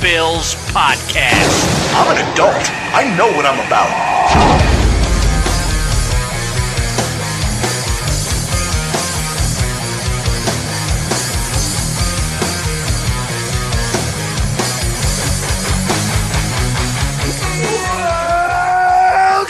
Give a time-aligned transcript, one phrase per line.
[0.00, 1.94] Bills podcast.
[1.94, 2.70] I'm an adult.
[2.92, 4.96] I know what I'm about.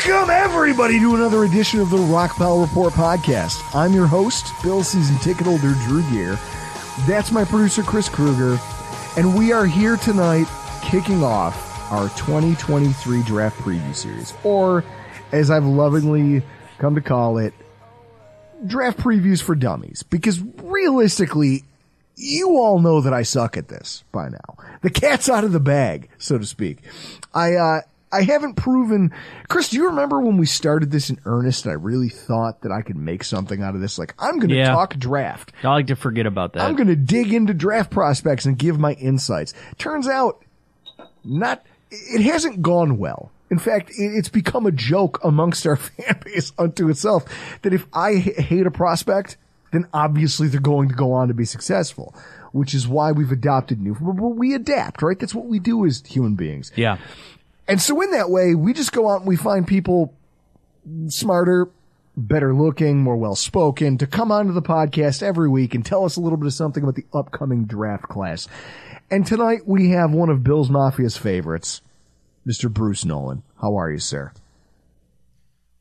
[0.09, 3.75] Welcome, everybody, to another edition of the Rockpile Report podcast.
[3.75, 6.39] I'm your host, Bill season ticket holder Drew Gear.
[7.07, 8.59] That's my producer, Chris Krueger.
[9.17, 10.47] And we are here tonight
[10.83, 14.85] kicking off our 2023 draft preview series, or
[15.33, 16.43] as I've lovingly
[16.79, 17.55] come to call it,
[18.67, 20.03] draft previews for dummies.
[20.03, 21.65] Because realistically,
[22.15, 24.57] you all know that I suck at this by now.
[24.83, 26.81] The cat's out of the bag, so to speak.
[27.33, 27.81] I, uh,
[28.13, 29.13] I haven't proven.
[29.49, 32.71] Chris, do you remember when we started this in earnest and I really thought that
[32.73, 33.99] I could make something out of this?
[33.99, 34.71] Like, I'm going to Yeah.
[34.71, 35.53] talk draft.
[35.65, 36.63] I like to forget about that.
[36.63, 39.55] I'm going to dig into draft prospects and give my insights.
[39.79, 40.43] Turns out,
[41.25, 43.33] not, it hasn't gone well.
[43.51, 47.25] In fact, it's become a joke amongst our fan base unto itself
[47.63, 49.37] that if I hate a prospect,
[49.73, 52.15] then obviously they're going to go on to be successful,
[52.53, 55.19] which is why we've adopted new, but we adapt, right?
[55.19, 56.73] That's what we do as human beings.
[56.77, 56.99] yeah.
[57.69, 60.15] And so in that way, we just go out and we find people
[61.09, 61.69] smarter,
[62.17, 66.17] better looking, more well spoken to come onto the podcast every week and tell us
[66.17, 68.49] a little bit of something about the upcoming draft class.
[69.11, 71.81] And tonight we have one of Bill's Mafia's favorites,
[72.47, 72.73] Mr.
[72.73, 73.43] Bruce Nolan.
[73.61, 74.33] How are you, sir?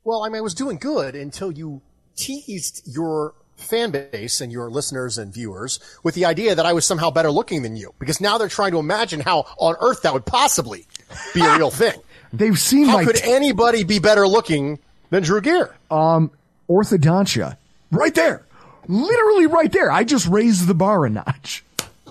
[0.04, 1.82] Well, I mean, I was doing good until you
[2.16, 6.84] teased your fan base and your listeners and viewers with the idea that I was
[6.84, 7.94] somehow better looking than you.
[7.98, 10.86] Because now they're trying to imagine how on earth that would possibly
[11.34, 12.00] be a real thing.
[12.32, 14.78] They've seen How my could t- anybody be better looking
[15.10, 15.74] than Drew Gear?
[15.90, 16.30] Um,
[16.68, 17.56] orthodontia
[17.90, 18.44] right there.
[18.88, 19.90] Literally right there.
[19.90, 21.64] I just raised the bar a notch.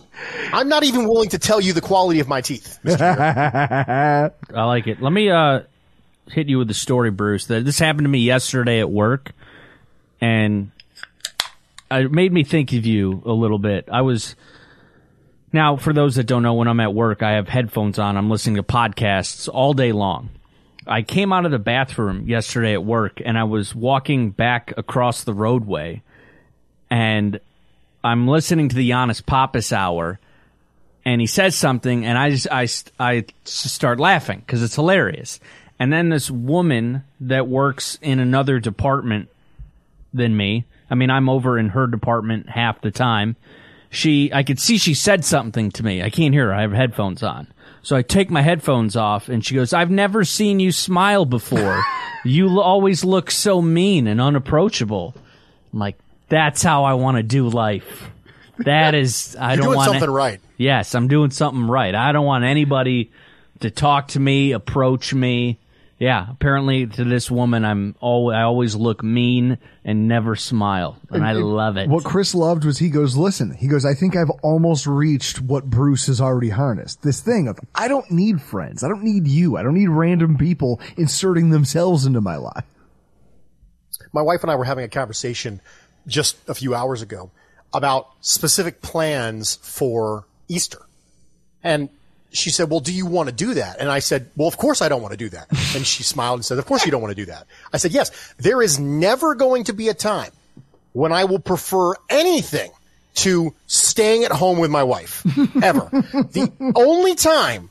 [0.53, 2.79] I'm not even willing to tell you the quality of my teeth.
[2.83, 4.31] Mr.
[4.55, 5.01] I like it.
[5.01, 5.61] Let me uh
[6.27, 7.47] hit you with the story, Bruce.
[7.47, 9.31] That this happened to me yesterday at work,
[10.21, 10.71] and
[11.91, 13.89] it made me think of you a little bit.
[13.91, 14.35] I was
[15.55, 18.17] now for those that don't know, when I'm at work, I have headphones on.
[18.17, 20.29] I'm listening to podcasts all day long.
[20.85, 25.23] I came out of the bathroom yesterday at work, and I was walking back across
[25.23, 26.03] the roadway,
[26.91, 27.39] and
[28.03, 30.19] I'm listening to the Yannis Pappas hour,
[31.03, 32.67] and he says something, and I just I
[32.99, 35.39] I start laughing because it's hilarious.
[35.79, 39.29] And then this woman that works in another department
[40.13, 40.65] than me.
[40.89, 43.35] I mean, I'm over in her department half the time.
[43.95, 46.03] She, I could see she said something to me.
[46.03, 46.53] I can't hear her.
[46.53, 47.47] I have headphones on.
[47.81, 51.83] So I take my headphones off and she goes, I've never seen you smile before.
[52.25, 55.13] you l- always look so mean and unapproachable.
[55.71, 55.97] I'm like,
[56.27, 58.09] that's how I want to do life.
[58.59, 60.41] That is, I You're don't doing want something right.
[60.57, 61.93] Yes, I'm doing something right.
[61.93, 63.11] I don't want anybody
[63.59, 65.59] to talk to me, approach me.
[66.05, 71.25] Yeah, apparently to this woman, I'm all I always look mean and never smile, and
[71.25, 71.89] I love it.
[71.89, 75.67] What Chris loved was he goes, listen, he goes, I think I've almost reached what
[75.67, 77.01] Bruce has already harnessed.
[77.01, 78.83] This thing of, I don't need friends.
[78.83, 79.57] I don't need you.
[79.57, 82.65] I don't need random people inserting themselves into my life.
[84.13, 85.59] my wife and I were having a conversation
[86.05, 87.31] just a few hours ago
[87.73, 90.85] about specific plans for Easter.
[91.63, 91.89] And
[92.35, 93.79] she said, well, do you want to do that?
[93.79, 95.47] And I said, well, of course I don't want to do that.
[95.75, 97.47] And she smiled and said, of course you don't want to do that.
[97.73, 100.31] I said, yes, there is never going to be a time
[100.93, 102.71] when I will prefer anything
[103.15, 105.21] to staying at home with my wife
[105.63, 105.89] ever.
[105.91, 107.69] the only time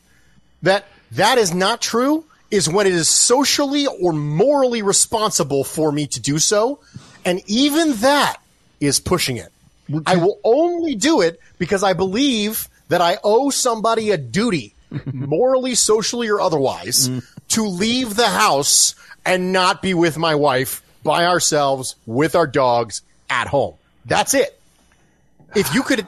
[0.62, 6.06] that that is not true is when it is socially or morally responsible for me
[6.08, 6.81] to do so.
[7.25, 8.37] And even that
[8.81, 9.50] is pushing it.
[10.06, 14.75] I will only do it because I believe that I owe somebody a duty,
[15.13, 17.25] morally, socially, or otherwise, mm.
[17.49, 18.95] to leave the house
[19.25, 23.75] and not be with my wife by ourselves with our dogs at home.
[24.07, 24.59] That's it.
[25.55, 26.07] If you could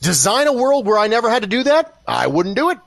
[0.00, 2.78] design a world where I never had to do that, I wouldn't do it.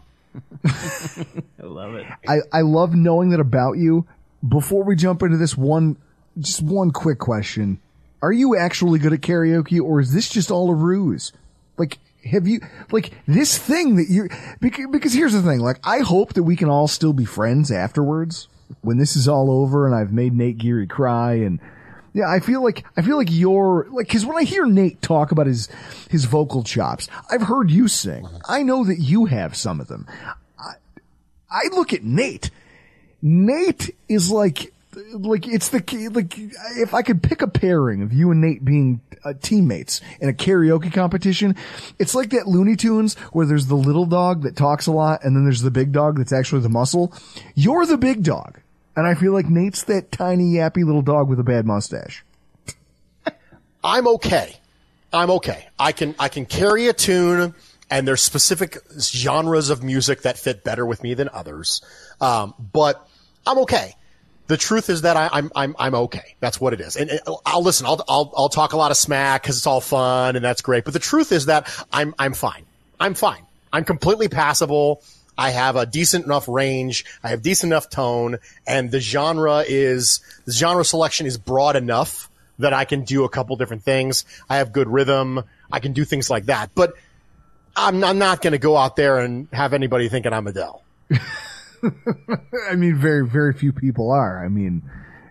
[0.66, 2.06] I love it.
[2.28, 4.07] I, I love knowing that about you.
[4.48, 5.98] Before we jump into this one,
[6.39, 7.80] just one quick question.
[8.22, 11.31] Are you actually good at karaoke or is this just all a ruse?
[11.78, 14.29] Like, have you, like, this thing that you,
[14.59, 17.71] because, because here's the thing, like, I hope that we can all still be friends
[17.71, 18.47] afterwards
[18.81, 21.59] when this is all over and I've made Nate Geary cry and,
[22.13, 25.31] yeah, I feel like I feel like you're like because when I hear Nate talk
[25.31, 25.69] about his
[26.09, 28.27] his vocal chops, I've heard you sing.
[28.50, 30.06] I know that you have some of them.
[30.59, 30.73] I,
[31.50, 32.51] I look at Nate.
[33.21, 34.73] Nate is like
[35.13, 35.79] like it's the
[36.13, 40.29] like if I could pick a pairing of you and Nate being uh, teammates in
[40.29, 41.55] a karaoke competition,
[41.99, 45.35] it's like that Looney Tunes where there's the little dog that talks a lot and
[45.35, 47.13] then there's the big dog that's actually the muscle.
[47.55, 48.59] You're the big dog.
[48.95, 52.25] And I feel like Nate's that tiny yappy little dog with a bad mustache.
[53.83, 54.55] I'm okay.
[55.13, 55.67] I'm okay.
[55.79, 57.53] I can I can carry a tune,
[57.89, 61.81] and there's specific genres of music that fit better with me than others.
[62.19, 63.07] Um, but
[63.45, 63.95] I'm okay.
[64.51, 66.36] The truth is that I, I'm I'm I'm okay.
[66.42, 66.98] That's what it is.
[66.98, 67.86] And, and uh, I'll listen.
[67.86, 70.83] I'll I'll I'll talk a lot of smack because it's all fun and that's great.
[70.83, 72.65] But the truth is that I'm I'm fine.
[73.00, 73.45] I'm fine.
[73.71, 75.03] I'm completely passable.
[75.38, 77.06] I have a decent enough range.
[77.24, 82.30] I have decent enough tone, and the genre is the genre selection is broad enough
[82.59, 84.25] that I can do a couple different things.
[84.50, 85.45] I have good rhythm.
[85.71, 86.95] I can do things like that, but
[87.74, 90.83] I'm, I'm not going to go out there and have anybody thinking I'm Adele.
[92.69, 94.44] I mean, very, very few people are.
[94.44, 94.83] I mean,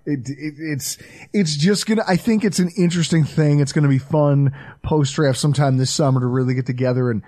[0.07, 0.99] it, it, it's,
[1.33, 3.61] it's just gonna, I think it's an interesting thing.
[3.61, 7.11] It's gonna be fun post draft sometime this summer to really get together.
[7.11, 7.23] And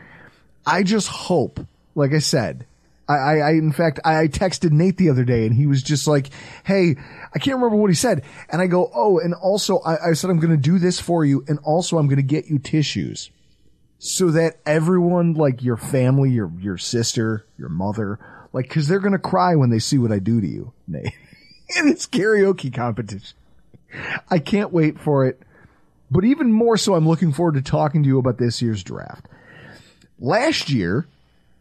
[0.67, 1.61] I just hope,
[1.95, 2.67] like I said,
[3.09, 6.07] I, I, I, in fact, I texted Nate the other day and he was just
[6.07, 6.31] like,
[6.65, 6.97] Hey,
[7.35, 8.25] I can't remember what he said.
[8.49, 11.45] And I go, Oh, and also I, I said, I'm to do this for you.
[11.49, 13.31] And also I'm to get you tissues
[13.99, 18.19] so that everyone, like your family, your, your sister, your mother,
[18.52, 21.12] like, cause they're going to cry when they see what I do to you, Nate.
[21.76, 23.37] and it's karaoke competition.
[24.31, 25.40] I can't wait for it.
[26.10, 29.26] But even more so, I'm looking forward to talking to you about this year's draft.
[30.19, 31.06] Last year,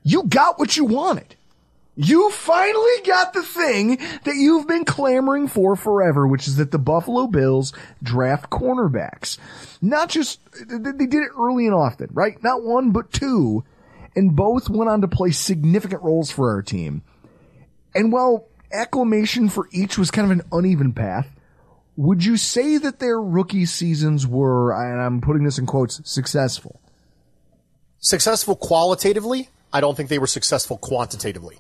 [0.04, 1.36] you got what you wanted.
[1.96, 6.80] You finally got the thing that you've been clamoring for forever, which is that the
[6.80, 9.38] Buffalo Bills draft cornerbacks.
[9.82, 12.42] Not just, they did it early and often, right?
[12.42, 13.64] Not one, but two.
[14.16, 17.02] And both went on to play significant roles for our team.
[17.96, 21.28] And while acclamation for each was kind of an uneven path,
[21.98, 26.80] would you say that their rookie seasons were, and I'm putting this in quotes, successful?
[28.00, 29.50] Successful qualitatively?
[29.74, 31.58] I don't think they were successful quantitatively.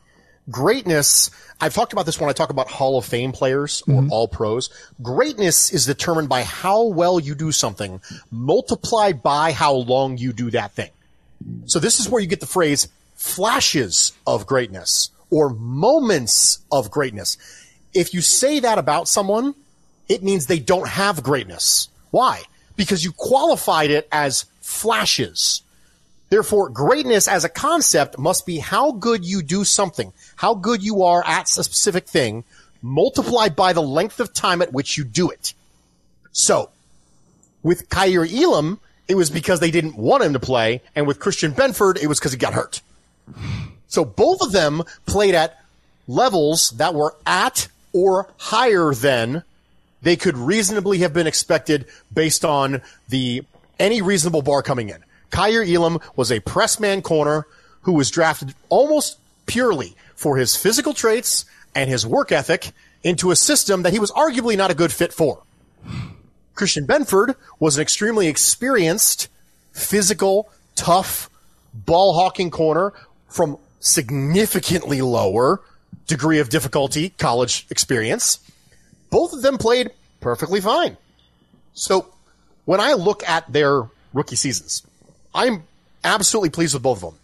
[0.50, 1.30] Greatness,
[1.60, 4.12] I've talked about this when I talk about Hall of Fame players or mm-hmm.
[4.12, 4.70] all pros.
[5.02, 10.50] Greatness is determined by how well you do something multiplied by how long you do
[10.52, 10.90] that thing.
[11.66, 17.38] So this is where you get the phrase flashes of greatness or moments of greatness.
[17.94, 19.56] If you say that about someone,
[20.10, 21.88] it means they don't have greatness.
[22.10, 22.44] Why?
[22.76, 25.62] Because you qualified it as flashes.
[26.30, 31.04] Therefore, greatness as a concept must be how good you do something, how good you
[31.04, 32.44] are at a specific thing,
[32.82, 35.54] multiplied by the length of time at which you do it.
[36.32, 36.70] So,
[37.64, 41.54] with Kaiir Elam, it was because they didn't want him to play, and with Christian
[41.54, 42.82] Benford, it was because he got hurt.
[43.88, 45.60] So both of them played at
[46.08, 49.44] levels that were at or higher than
[50.02, 53.44] they could reasonably have been expected based on the
[53.80, 55.04] any reasonable bar coming in.
[55.32, 57.46] Kaiir Elam was a press man corner
[57.82, 62.72] who was drafted almost purely for his physical traits and his work ethic
[63.04, 65.42] into a system that he was arguably not a good fit for.
[66.54, 69.30] Christian Benford was an extremely experienced,
[69.72, 71.30] physical, tough,
[71.74, 72.94] ball hawking corner
[73.30, 75.62] from significantly lower
[76.08, 78.40] degree of difficulty college experience.
[79.10, 80.98] Both of them played perfectly fine.
[81.74, 82.08] So
[82.66, 84.84] when I look at their rookie seasons,
[85.34, 85.64] I'm
[86.04, 87.20] absolutely pleased with both of them.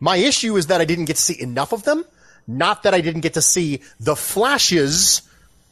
[0.00, 2.04] My issue is that I didn't get to see enough of them,
[2.46, 5.22] not that I didn't get to see the flashes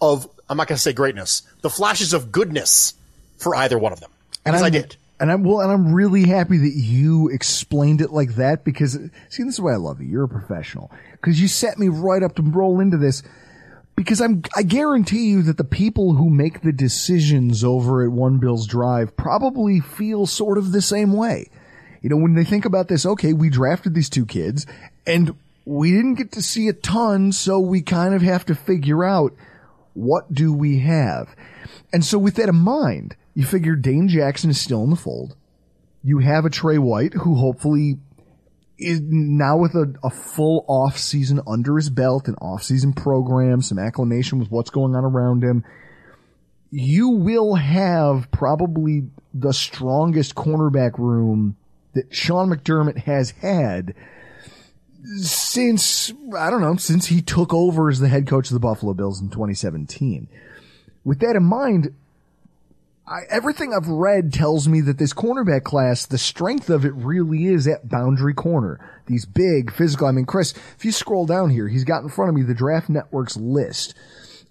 [0.00, 2.95] of, I'm not going to say greatness, the flashes of goodness
[3.40, 4.11] for either one of them.
[4.44, 4.97] And I did.
[5.18, 8.92] And I'm well, and I'm really happy that you explained it like that because
[9.28, 10.09] see, this is why I love you.
[10.09, 13.23] You're a professional because you set me right up to roll into this
[13.97, 18.38] because I'm, I guarantee you that the people who make the decisions over at One
[18.38, 21.50] Bill's Drive probably feel sort of the same way.
[22.00, 24.64] You know, when they think about this, okay, we drafted these two kids
[25.06, 29.04] and we didn't get to see a ton, so we kind of have to figure
[29.04, 29.35] out
[29.92, 31.37] what do we have?
[31.92, 35.35] And so with that in mind, you figure Dane Jackson is still in the fold.
[36.04, 37.97] You have a Tre White who hopefully
[38.76, 43.62] is now with a, a full off season under his belt, an off season program,
[43.62, 45.64] some acclimation with what's going on around him.
[46.70, 51.56] You will have probably the strongest cornerback room
[51.94, 53.94] that Sean McDermott has had
[55.16, 58.92] since, I don't know, since he took over as the head coach of the Buffalo
[58.92, 60.28] Bills in 2017.
[61.04, 61.94] With that in mind,
[63.11, 67.47] I, everything I've read tells me that this cornerback class, the strength of it really
[67.47, 68.79] is at boundary corner.
[69.07, 72.29] These big physical, I mean, Chris, if you scroll down here, he's got in front
[72.29, 73.97] of me the draft network's list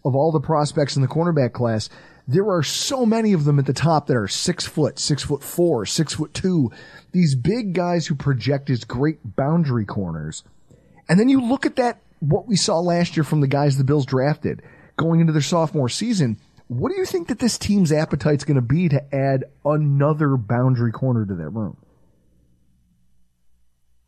[0.04, 1.89] of all the prospects in the cornerback class.
[2.28, 5.42] There are so many of them at the top that are six foot, six foot
[5.42, 6.70] four, six foot two.
[7.13, 10.44] These big guys who project as great boundary corners.
[11.08, 13.86] And then you look at that, what we saw last year from the guys the
[13.86, 14.62] Bills drafted
[14.98, 16.38] going into their sophomore season.
[16.70, 20.92] What do you think that this team's appetite's going to be to add another boundary
[20.92, 21.76] corner to their room?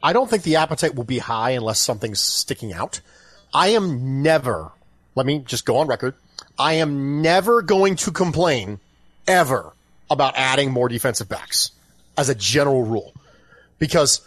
[0.04, 3.02] I don't think the appetite will be high unless something's sticking out.
[3.52, 4.72] I am never,
[5.16, 6.14] let me just go on record.
[6.58, 8.80] I am never going to complain
[9.28, 9.74] ever
[10.12, 11.72] about adding more defensive backs
[12.16, 13.12] as a general rule
[13.80, 14.22] because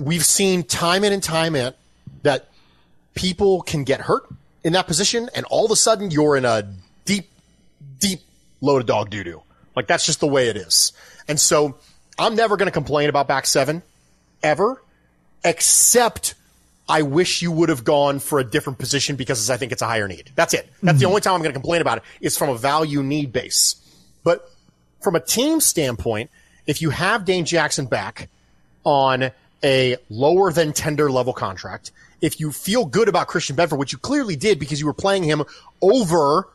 [0.00, 1.74] we've seen time in and time in
[2.22, 2.48] that
[3.14, 4.24] people can get hurt
[4.64, 6.66] in that position and all of a sudden you're in a
[7.06, 7.30] deep,
[7.98, 8.20] deep
[8.60, 9.42] load of dog doo doo.
[9.74, 10.92] Like that's just the way it is.
[11.26, 11.76] And so
[12.18, 13.82] I'm never going to complain about back seven
[14.42, 14.82] ever,
[15.44, 16.34] except
[16.88, 19.86] I wish you would have gone for a different position because I think it's a
[19.86, 20.30] higher need.
[20.34, 20.68] That's it.
[20.82, 21.10] That's the mm-hmm.
[21.10, 23.76] only time I'm going to complain about it is from a value need base.
[24.22, 24.48] But
[25.00, 26.30] from a team standpoint,
[26.66, 28.28] if you have Dane Jackson back
[28.84, 29.30] on
[29.64, 33.98] a lower than tender level contract, if you feel good about Christian Benford, which you
[33.98, 35.42] clearly did because you were playing him
[35.82, 36.48] over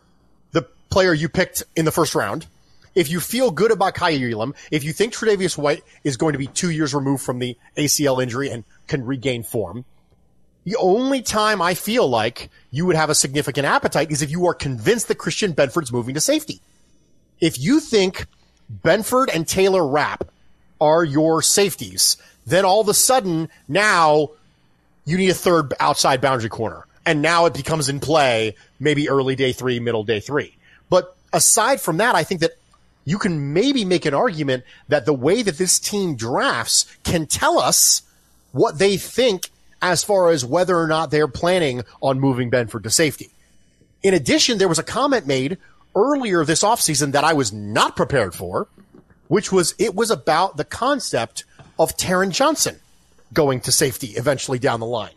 [0.91, 2.45] player you picked in the first round,
[2.93, 6.39] if you feel good about Kaiir Elam, if you think Tredavious White is going to
[6.39, 9.85] be two years removed from the ACL injury and can regain form,
[10.65, 14.45] the only time I feel like you would have a significant appetite is if you
[14.47, 16.61] are convinced that Christian Benford's moving to safety.
[17.39, 18.27] If you think
[18.83, 20.29] Benford and Taylor Rapp
[20.79, 24.31] are your safeties, then all of a sudden now
[25.05, 26.85] you need a third outside boundary corner.
[27.05, 30.55] And now it becomes in play maybe early day three, middle day three.
[31.33, 32.51] Aside from that, I think that
[33.05, 37.59] you can maybe make an argument that the way that this team drafts can tell
[37.59, 38.03] us
[38.51, 39.49] what they think
[39.81, 43.31] as far as whether or not they're planning on moving Benford to safety.
[44.03, 45.57] In addition, there was a comment made
[45.95, 48.67] earlier this offseason that I was not prepared for,
[49.27, 51.43] which was it was about the concept
[51.79, 52.79] of Taron Johnson
[53.33, 55.13] going to safety eventually down the line.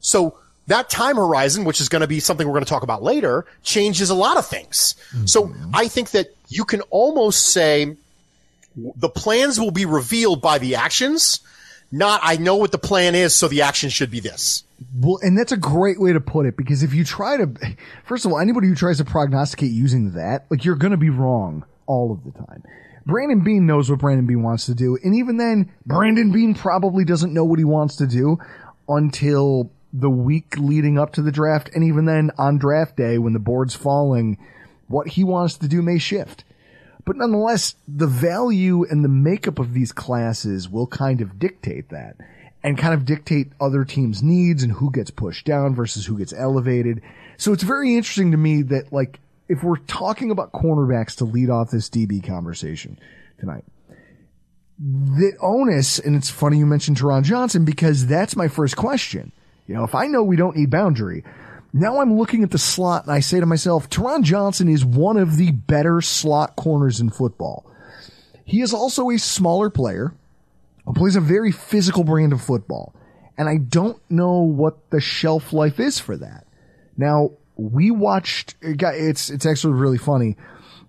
[0.00, 3.02] So that time horizon, which is going to be something we're going to talk about
[3.02, 4.94] later, changes a lot of things.
[5.26, 5.70] So mm-hmm.
[5.74, 7.96] I think that you can almost say
[8.76, 11.40] the plans will be revealed by the actions,
[11.92, 14.64] not I know what the plan is, so the action should be this.
[14.98, 18.24] Well, and that's a great way to put it because if you try to, first
[18.24, 21.64] of all, anybody who tries to prognosticate using that, like you're going to be wrong
[21.86, 22.64] all of the time.
[23.06, 24.98] Brandon Beane knows what Brandon Beane wants to do.
[25.04, 28.38] And even then, Brandon Beane probably doesn't know what he wants to do
[28.88, 31.70] until the week leading up to the draft.
[31.72, 34.38] And even then on draft day, when the board's falling,
[34.88, 36.44] what he wants to do may shift.
[37.04, 42.16] But nonetheless, the value and the makeup of these classes will kind of dictate that
[42.62, 46.32] and kind of dictate other teams' needs and who gets pushed down versus who gets
[46.32, 47.00] elevated.
[47.36, 51.50] So it's very interesting to me that like, if we're talking about cornerbacks to lead
[51.50, 52.98] off this DB conversation
[53.38, 53.64] tonight,
[54.78, 59.30] the onus, and it's funny you mentioned Taron Johnson because that's my first question.
[59.66, 61.24] You know, if I know we don't need boundary,
[61.72, 65.16] now I'm looking at the slot and I say to myself, Taron Johnson is one
[65.16, 67.64] of the better slot corners in football.
[68.44, 70.14] He is also a smaller player
[70.92, 72.94] plays a very physical brand of football.
[73.38, 76.46] And I don't know what the shelf life is for that.
[76.96, 78.54] Now, we watched.
[78.60, 80.36] It's it's actually really funny,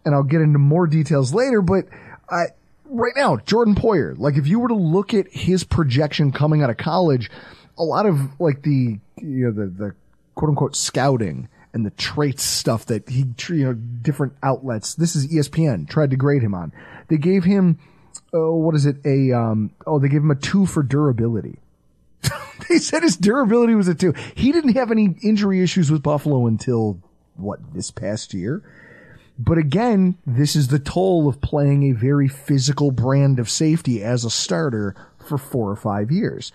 [0.04, 1.62] and I'll get into more details later.
[1.62, 1.86] But
[2.30, 2.48] I,
[2.86, 4.18] right now, Jordan Poyer.
[4.18, 7.32] Like, if you were to look at his projection coming out of college,
[7.78, 9.96] a lot of like the you know the the
[10.36, 14.96] quote unquote scouting and the traits stuff that he you know different outlets.
[14.96, 16.72] This is ESPN tried to grade him on.
[17.08, 17.80] They gave him
[18.34, 21.60] oh what is it a um oh they gave him a two for durability.
[22.70, 24.14] they said his durability was a two.
[24.36, 27.00] He didn't have any injury issues with Buffalo until
[27.36, 28.64] what this past year.
[29.38, 34.24] But again, this is the toll of playing a very physical brand of safety as
[34.24, 36.54] a starter for four or five years.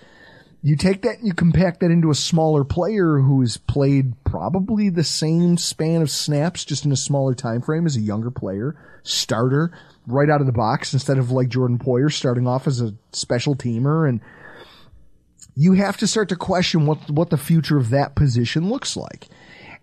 [0.63, 4.91] You take that and you compact that into a smaller player who has played probably
[4.91, 8.77] the same span of snaps, just in a smaller time frame as a younger player,
[9.03, 9.73] starter,
[10.07, 13.55] right out of the box instead of like Jordan Poyer starting off as a special
[13.55, 14.21] teamer and
[15.57, 19.29] you have to start to question what what the future of that position looks like.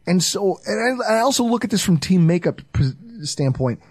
[0.06, 2.62] And so, and I, I also look at this from team makeup
[3.24, 3.82] standpoint.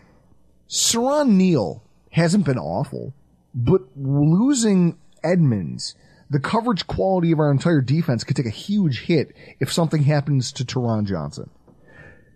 [0.68, 3.14] Siran Neal hasn't been awful,
[3.54, 5.94] but losing Edmunds,
[6.30, 10.52] the coverage quality of our entire defense could take a huge hit if something happens
[10.52, 11.50] to Taron Johnson.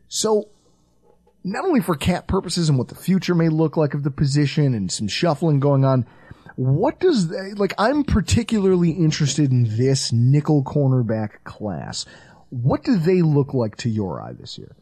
[0.08, 0.48] So,
[1.42, 4.74] not only for cap purposes and what the future may look like of the position
[4.74, 6.06] and some shuffling going on,
[6.56, 12.04] what does like I'm particularly interested in this nickel cornerback class.
[12.50, 14.74] What do they look like to your eye this year?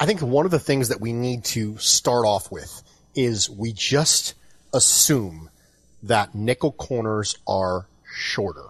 [0.00, 2.82] I think one of the things that we need to start off with
[3.14, 4.34] is we just
[4.72, 5.50] assume
[6.04, 8.64] that nickel corners are shorter.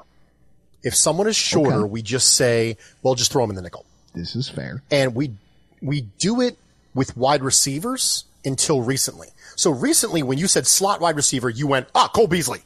[0.82, 1.90] If someone is shorter, okay.
[1.90, 3.84] we just say, well, just throw them in the nickel.
[4.14, 4.82] This is fair.
[4.90, 5.32] And we,
[5.80, 6.58] we do it
[6.94, 9.28] with wide receivers until recently.
[9.56, 12.60] So recently, when you said slot wide receiver, you went, ah, Cole Beasley.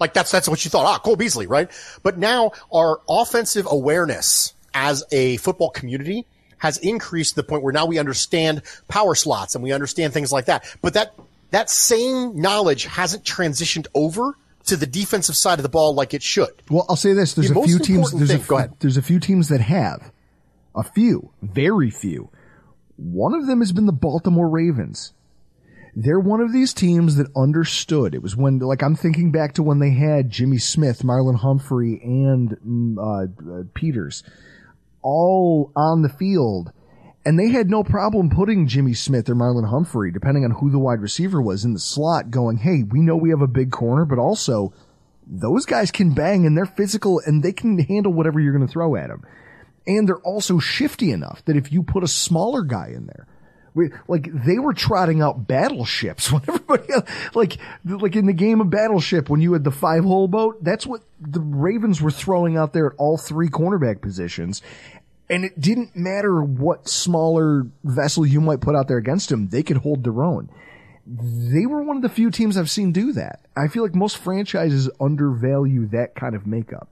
[0.00, 0.86] Like that's, that's what you thought.
[0.86, 1.70] Ah, Cole Beasley, right?
[2.02, 6.24] But now our offensive awareness as a football community
[6.58, 10.32] has increased to the point where now we understand power slots and we understand things
[10.32, 10.64] like that.
[10.82, 11.14] But that,
[11.50, 16.22] that same knowledge hasn't transitioned over to the defensive side of the ball like it
[16.22, 16.62] should.
[16.70, 17.34] Well, I'll say this.
[17.34, 20.12] There's the a few teams, there's thing, a, there's a few teams that have
[20.74, 22.30] a few, very few.
[22.96, 25.14] One of them has been the Baltimore Ravens
[26.00, 28.14] they're one of these teams that understood.
[28.14, 32.00] It was when, like, I'm thinking back to when they had Jimmy Smith, Marlon Humphrey,
[32.00, 34.22] and mm, uh, uh, Peters
[35.02, 36.72] all on the field.
[37.28, 40.78] And they had no problem putting Jimmy Smith or Marlon Humphrey, depending on who the
[40.78, 44.06] wide receiver was, in the slot, going, hey, we know we have a big corner,
[44.06, 44.72] but also
[45.26, 48.72] those guys can bang and they're physical and they can handle whatever you're going to
[48.72, 49.26] throw at them.
[49.86, 53.26] And they're also shifty enough that if you put a smaller guy in there,
[53.74, 58.62] we, like they were trotting out battleships when everybody else, like like in the game
[58.62, 60.64] of Battleship when you had the five hole boat.
[60.64, 64.62] That's what the Ravens were throwing out there at all three cornerback positions.
[65.30, 69.62] And it didn't matter what smaller vessel you might put out there against them, they
[69.62, 70.48] could hold their own.
[71.06, 73.40] They were one of the few teams I've seen do that.
[73.56, 76.88] I feel like most franchises undervalue that kind of makeup.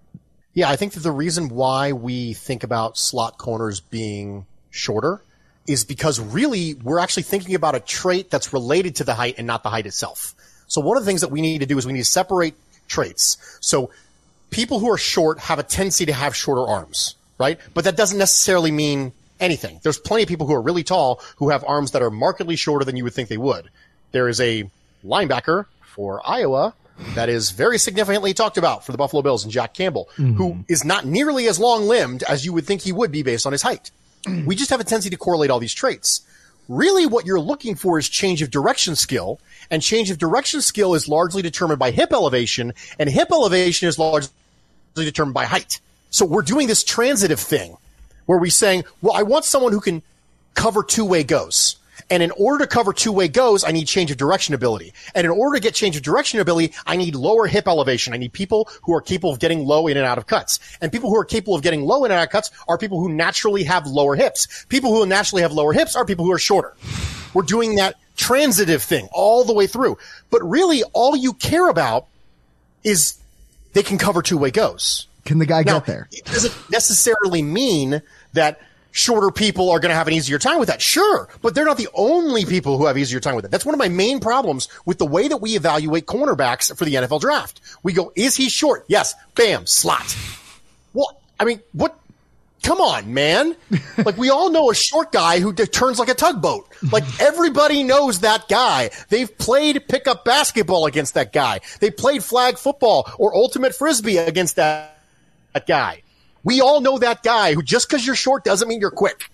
[0.55, 5.20] Yeah, I think that the reason why we think about slot corners being shorter
[5.66, 9.46] is because really we're actually thinking about a trait that's related to the height and
[9.46, 10.35] not the height itself.
[10.66, 12.55] So one of the things that we need to do is we need to separate
[12.88, 13.59] traits.
[13.61, 13.90] So
[14.51, 17.59] people who are short have a tendency to have shorter arms, right?
[17.75, 19.81] But that doesn't necessarily mean anything.
[19.83, 22.85] There's plenty of people who are really tall who have arms that are markedly shorter
[22.85, 23.70] than you would think they would.
[24.12, 24.70] There is a
[25.05, 26.75] linebacker for Iowa
[27.14, 30.35] that is very significantly talked about for the Buffalo Bills and Jack Campbell, mm-hmm.
[30.35, 33.44] who is not nearly as long limbed as you would think he would be based
[33.44, 33.90] on his height
[34.27, 36.22] we just have a tendency to correlate all these traits.
[36.68, 39.38] Really what you're looking for is change of direction skill,
[39.70, 43.99] and change of direction skill is largely determined by hip elevation, and hip elevation is
[43.99, 44.31] largely
[44.96, 45.81] determined by height.
[46.10, 47.76] So we're doing this transitive thing
[48.26, 50.02] where we're saying, well, I want someone who can
[50.54, 51.76] cover two-way goes.
[52.08, 54.92] And in order to cover two-way goes, I need change of direction ability.
[55.14, 58.12] And in order to get change of direction ability, I need lower hip elevation.
[58.12, 60.60] I need people who are capable of getting low in and out of cuts.
[60.80, 63.00] And people who are capable of getting low in and out of cuts are people
[63.00, 64.66] who naturally have lower hips.
[64.68, 66.74] People who naturally have lower hips are people who are shorter.
[67.34, 69.98] We're doing that transitive thing all the way through.
[70.30, 72.06] But really, all you care about
[72.84, 73.18] is
[73.72, 75.06] they can cover two-way goes.
[75.26, 76.08] Can the guy now, get there?
[76.12, 78.00] It doesn't necessarily mean
[78.32, 78.60] that
[78.92, 80.80] shorter people are going to have an easier time with that.
[80.80, 83.50] Sure, but they're not the only people who have easier time with it.
[83.50, 86.94] That's one of my main problems with the way that we evaluate cornerbacks for the
[86.94, 87.60] NFL draft.
[87.82, 88.86] We go, is he short?
[88.88, 89.14] Yes.
[89.34, 90.16] Bam, slot.
[90.94, 91.98] Well, I mean, what?
[92.62, 93.54] Come on, man.
[94.04, 96.68] Like we all know a short guy who d- turns like a tugboat.
[96.92, 98.90] Like everybody knows that guy.
[99.08, 101.60] They've played pickup basketball against that guy.
[101.80, 104.95] They played flag football or ultimate frisbee against that,
[105.56, 106.02] that guy
[106.46, 109.30] We all know that guy who just because you're short doesn't mean you're quick.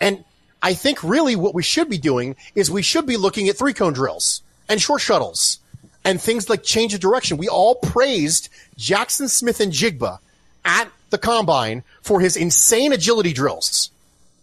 [0.00, 0.24] And
[0.62, 3.72] I think really what we should be doing is we should be looking at three
[3.72, 5.58] cone drills and short shuttles
[6.04, 7.36] and things like change of direction.
[7.36, 10.18] We all praised Jaxon Smith-Njigba
[10.64, 13.90] at the combine for his insane agility drills.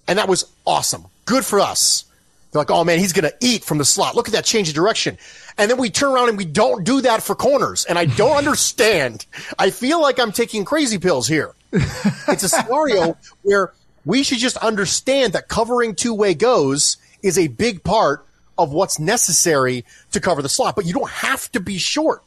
[0.05, 1.05] And that was awesome.
[1.23, 2.03] Good for us.
[2.51, 4.15] They're like, oh man, he's going to eat from the slot.
[4.15, 5.17] Look at that change of direction.
[5.59, 7.85] And then we turn around and we don't do that for corners.
[7.85, 9.25] And I don't understand.
[9.59, 11.53] I feel like I'm taking crazy pills here.
[11.71, 13.73] It's a scenario where
[14.05, 18.25] we should just understand that covering two way goes is a big part
[18.57, 20.75] of what's necessary to cover the slot.
[20.75, 22.23] But you don't have to be short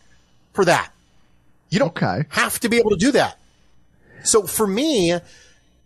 [0.53, 0.92] for that.
[1.71, 2.27] You don't Okay.
[2.29, 3.38] have to be able to do that.
[4.25, 5.18] So for me,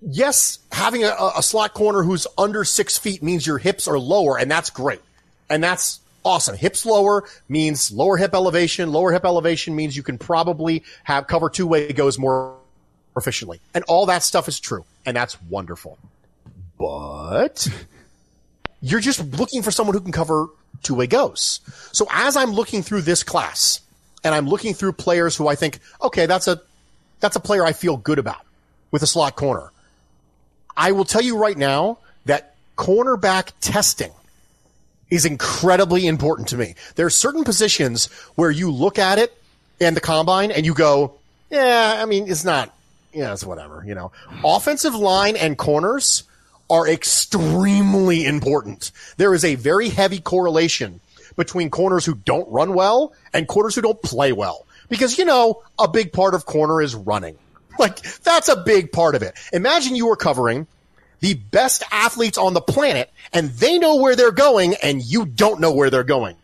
[0.03, 4.37] yes, having a, a slot corner who's under six feet means your hips are lower,
[4.39, 5.01] and that's great.
[5.49, 6.57] And that's awesome.
[6.57, 8.91] Hips lower means lower hip elevation.
[8.93, 12.57] Lower hip elevation means you can probably have cover two way goes more
[13.17, 13.61] efficiently.
[13.73, 14.85] And all that stuff is true.
[15.07, 15.99] And that's wonderful.
[16.79, 17.69] But
[18.83, 20.49] you're just looking for someone who can cover
[20.83, 21.61] two way goes.
[21.93, 23.81] So as I'm looking through this class
[24.25, 26.61] and I'm looking through players who I think, okay, that's a,
[27.21, 28.45] that's a player I feel good about
[28.91, 29.71] with a slot corner.
[30.77, 34.13] I will tell you right now that cornerback testing
[35.11, 36.75] is incredibly important to me.
[36.97, 39.37] There are certain positions where you look at it
[39.81, 41.15] and the combine and you go,
[41.51, 42.75] yeah, I mean, it's not,
[43.13, 44.13] yeah, it's whatever, you know.
[44.45, 46.25] Offensive line and corners
[46.69, 48.91] are extremely important.
[49.17, 51.01] There is a very heavy correlation
[51.37, 54.67] between corners who don't run well and corners who don't play well.
[54.89, 57.37] Because, you know, a big part of corner is running.
[57.79, 59.35] Like, that's a big part of it.
[59.53, 60.67] Imagine you were covering
[61.21, 65.61] the best athletes on the planet and they know where they're going and you don't
[65.61, 66.37] know where they're going.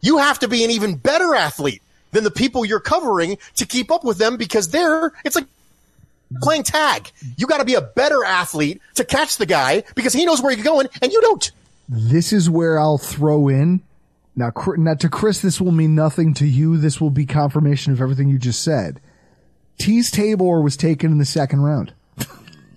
[0.00, 3.90] You have to be an even better athlete than the people you're covering to keep
[3.90, 5.46] up with them because they're, it's like
[6.40, 7.10] playing tag.
[7.36, 10.52] You got to be a better athlete to catch the guy because he knows where
[10.52, 11.50] you're going and you don't.
[11.88, 13.80] This is where I'll throw in.
[14.36, 16.78] Now, now to Chris, this will mean nothing to you.
[16.78, 19.00] This will be confirmation of everything you just said.
[19.78, 21.92] Teez Tabor was taken in the second round.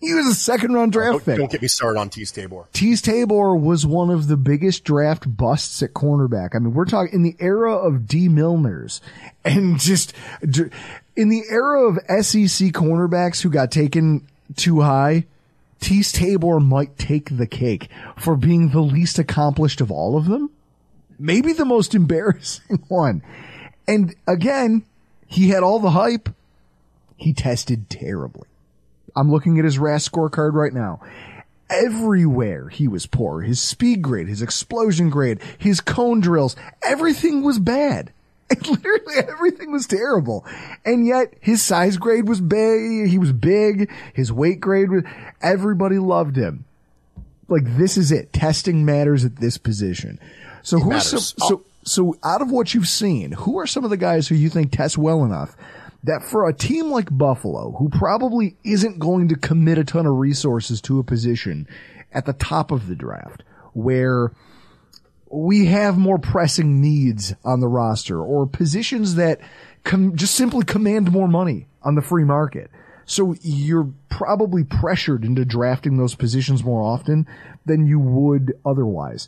[0.04, 1.38] He was a second round oh, draft Don't, pick.
[1.38, 2.68] don't get me started on Teez Tabor.
[2.74, 6.56] Teez Tabor was one of the biggest draft busts at cornerback.
[6.56, 9.00] I mean, we're talking in the era of Dee Milliners
[9.46, 10.14] and just
[11.16, 15.26] in the era of SEC cornerbacks who got taken too high.
[15.80, 20.50] Teez Tabor might take the cake for being the least accomplished of all of them.
[21.18, 23.24] Maybe the most embarrassing one.
[23.88, 24.84] And again,
[25.28, 26.28] he had all the hype.
[27.16, 28.48] He tested terribly.
[29.16, 31.02] I'm looking at his RAS scorecard right now.
[31.70, 33.42] Everywhere he was poor.
[33.42, 38.12] His speed grade, his explosion grade, his cone drills, everything was bad.
[38.50, 40.46] Literally everything was terrible.
[40.86, 43.08] And yet his size grade was big.
[43.08, 43.92] He was big.
[44.14, 45.04] His weight grade was,
[45.42, 46.66] everybody loved him.
[47.48, 48.34] Like this is it.
[48.34, 50.20] Testing matters at this position.
[50.62, 53.90] So who are some, so, so out of what you've seen, who are some of
[53.90, 55.56] the guys who you think test well enough
[56.04, 60.16] that for a team like Buffalo, who probably isn't going to commit a ton of
[60.16, 61.68] resources to a position
[62.12, 64.34] at the top of the draft, where
[65.32, 69.40] we have more pressing needs on the roster or positions that
[69.84, 72.70] com- just simply command more money on the free market.
[73.06, 77.28] So you're probably pressured into drafting those positions more often
[77.66, 79.28] than you would otherwise.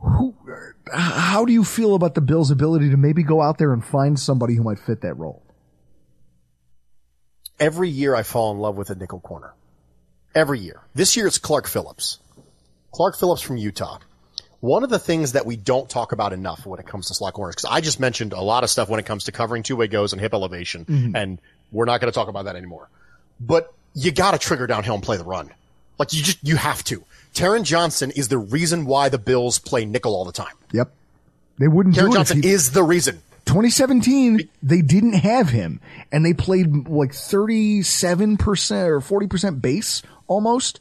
[0.00, 0.34] Who,
[0.92, 4.18] how do you feel about the Bills' ability to maybe go out there and find
[4.18, 5.42] somebody who might fit that role?
[7.58, 9.52] Every year I fall in love with a nickel corner.
[10.34, 10.80] Every year.
[10.94, 12.18] This year it's Clark Phillips.
[12.92, 13.98] Clark Phillips from Utah.
[14.60, 17.34] One of the things that we don't talk about enough when it comes to slot
[17.34, 19.88] corners, because I just mentioned a lot of stuff when it comes to covering two-way
[19.88, 21.16] goes and hip elevation, mm-hmm.
[21.16, 21.40] and
[21.72, 22.88] we're not going to talk about that anymore.
[23.40, 25.50] But you got to trigger downhill and play the run.
[25.98, 27.04] Like you just you have to.
[27.34, 30.54] Taron Johnson is the reason why the Bills play nickel all the time.
[30.72, 30.92] Yep.
[31.58, 32.14] They wouldn't Taron do it.
[32.14, 33.22] Johnson he, is the reason.
[33.46, 35.80] 2017, they didn't have him
[36.12, 40.80] and they played like 37% or 40% base almost.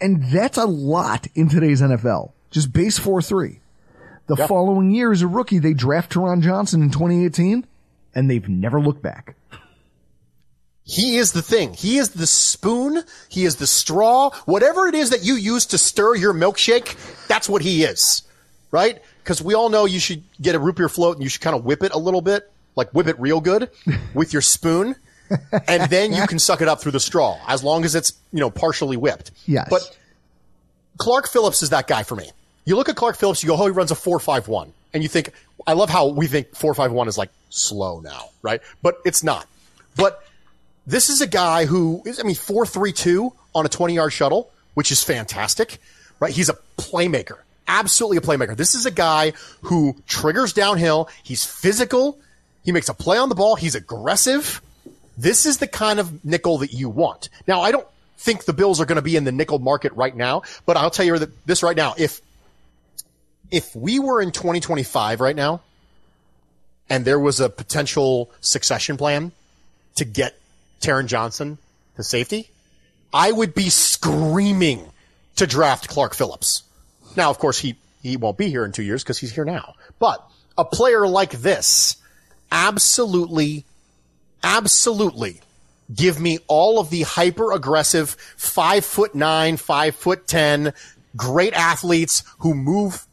[0.00, 2.32] And that's a lot in today's NFL.
[2.50, 3.58] Just base 4-3.
[4.26, 4.48] The Yep.
[4.48, 7.64] following year as a rookie, they draft Taron Johnson in 2018
[8.14, 9.34] and they've never looked back.
[10.88, 11.74] He is the thing.
[11.74, 13.02] He is the spoon.
[13.28, 14.30] He is the straw.
[14.46, 16.96] Whatever it is that you use to stir your milkshake,
[17.28, 18.22] that's what he is.
[18.70, 19.02] Right?
[19.22, 21.54] Because we all know you should get a root beer float and you should kind
[21.54, 23.70] of whip it a little bit, like whip it real good
[24.14, 24.96] with your spoon.
[25.68, 28.40] and then you can suck it up through the straw as long as it's, you
[28.40, 29.30] know, partially whipped.
[29.44, 29.68] Yes.
[29.68, 29.94] But
[30.96, 32.30] Clark Phillips is that guy for me.
[32.64, 34.70] You look at Clark Phillips, you go, oh, he runs a 4.51.
[34.94, 35.32] And you think,
[35.66, 38.62] I love how we think 4.51 is like slow now, right?
[38.80, 39.46] But it's not.
[39.96, 40.22] But
[40.88, 44.90] this is a guy who is, I mean, 432 on a 20 yard shuttle, which
[44.90, 45.78] is fantastic,
[46.18, 46.32] right?
[46.32, 47.36] He's a playmaker,
[47.68, 48.56] absolutely a playmaker.
[48.56, 51.10] This is a guy who triggers downhill.
[51.22, 52.18] He's physical.
[52.64, 53.54] He makes a play on the ball.
[53.54, 54.62] He's aggressive.
[55.18, 57.28] This is the kind of nickel that you want.
[57.46, 60.16] Now, I don't think the Bills are going to be in the nickel market right
[60.16, 61.94] now, but I'll tell you this right now.
[61.98, 62.22] If,
[63.50, 65.60] if we were in 2025 right now
[66.88, 69.32] and there was a potential succession plan
[69.96, 70.34] to get
[70.80, 71.58] Taron Johnson
[71.96, 72.50] to safety,
[73.12, 74.84] I would be screaming
[75.36, 76.62] to draft Clark Phillips.
[77.16, 79.74] Now, of course, he, he won't be here in two years because he's here now.
[79.98, 80.24] But
[80.56, 81.96] a player like this,
[82.50, 83.64] absolutely,
[84.42, 85.40] absolutely
[85.94, 90.72] give me all of the hyper aggressive five foot nine, five foot 10,
[91.16, 93.06] great athletes who move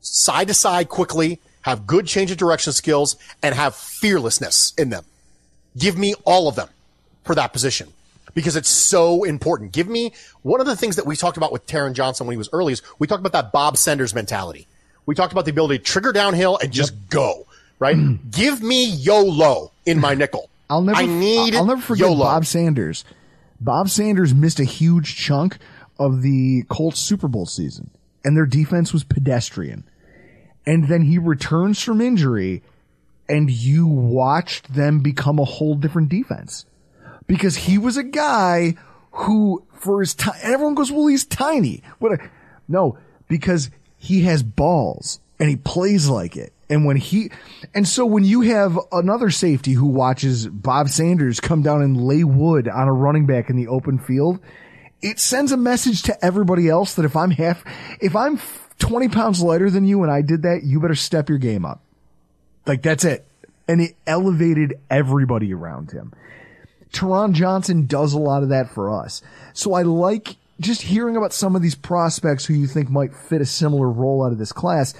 [0.00, 5.04] side to side quickly, have good change of direction skills, and have fearlessness in them.
[5.76, 6.68] Give me all of them
[7.24, 7.92] for that position
[8.34, 9.72] because it's so important.
[9.72, 12.38] Give me one of the things that we talked about with Taron Johnson when he
[12.38, 14.66] was early is we talked about that Bob Sanders mentality.
[15.06, 17.10] We talked about the ability to trigger downhill and just yep.
[17.10, 17.46] go,
[17.78, 17.96] right?
[18.30, 20.48] Give me YOLO in my nickel.
[20.70, 22.24] I'll never, I need I'll never forget YOLO.
[22.24, 23.04] Bob Sanders.
[23.60, 25.58] Bob Sanders missed a huge chunk
[25.98, 27.90] of the Colts Super Bowl season
[28.24, 29.84] and their defense was pedestrian.
[30.64, 32.62] And then he returns from injury
[33.28, 36.64] and you watched them become a whole different defense
[37.26, 38.74] because he was a guy
[39.12, 41.82] who for his time, everyone goes, well, he's tiny.
[41.98, 42.12] What?
[42.12, 42.30] A,
[42.68, 46.52] no, because he has balls and he plays like it.
[46.70, 47.30] And when he,
[47.74, 52.24] and so when you have another safety who watches Bob Sanders come down and lay
[52.24, 54.40] wood on a running back in the open field,
[55.02, 57.64] it sends a message to everybody else that if I'm half,
[58.00, 58.40] if I'm
[58.78, 61.82] 20 pounds lighter than you and I did that, you better step your game up.
[62.66, 63.26] Like that's it.
[63.68, 66.14] And it elevated everybody around him.
[66.92, 69.22] Taron Johnson does a lot of that for us.
[69.54, 73.40] So I like just hearing about some of these prospects who you think might fit
[73.40, 74.94] a similar role out of this class.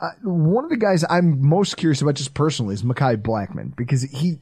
[0.00, 4.02] Uh, one of the guys I'm most curious about just personally is Mekhi Blackmon because
[4.02, 4.38] he,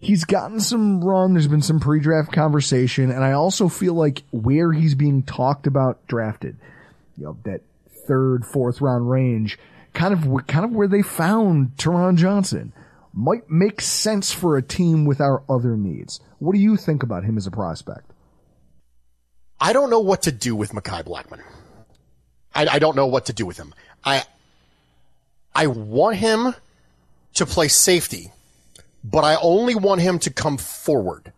[0.00, 1.34] he's gotten some run.
[1.34, 6.04] There's been some pre-draft conversation and I also feel like where he's being talked about
[6.06, 6.56] drafted,
[7.16, 7.60] you know, that
[8.06, 9.58] third, fourth round range,
[9.94, 12.72] kind of, kind of where they found Taron Johnson
[13.12, 16.20] might make sense for a team with our other needs.
[16.38, 18.10] What do you think about him as a prospect?
[19.60, 21.42] I don't know what to do with Mekhi Blackmon.
[22.54, 23.74] I, I don't know what to do with him.
[24.04, 24.22] I
[25.54, 26.54] I want him
[27.34, 28.30] to play safety,
[29.02, 31.32] but I only want him to come forward.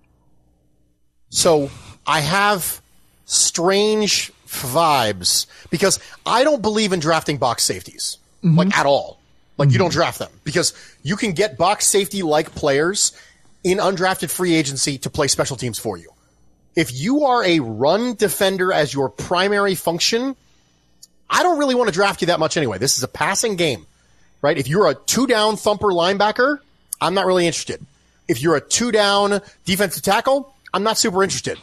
[1.31, 1.71] So
[2.07, 2.83] I have
[3.25, 8.59] strange vibes because I don't believe in drafting box safeties, mm-hmm.
[8.59, 9.20] like at all.
[9.61, 9.99] Like you don't hmm.
[9.99, 13.13] draft them because you can get box safety like players
[13.63, 16.09] in undrafted free agency to play special teams for you.
[16.75, 20.35] If you are a run defender as your primary function,
[21.29, 22.79] I don't really want to draft you that much anyway.
[22.79, 23.87] This is a passing game,
[24.41, 24.57] right?
[24.57, 26.61] If you're a two down thumper linebacker,
[26.99, 27.85] I'm not really interested.
[28.29, 31.59] If you're a two down defensive tackle, I'm not super interested.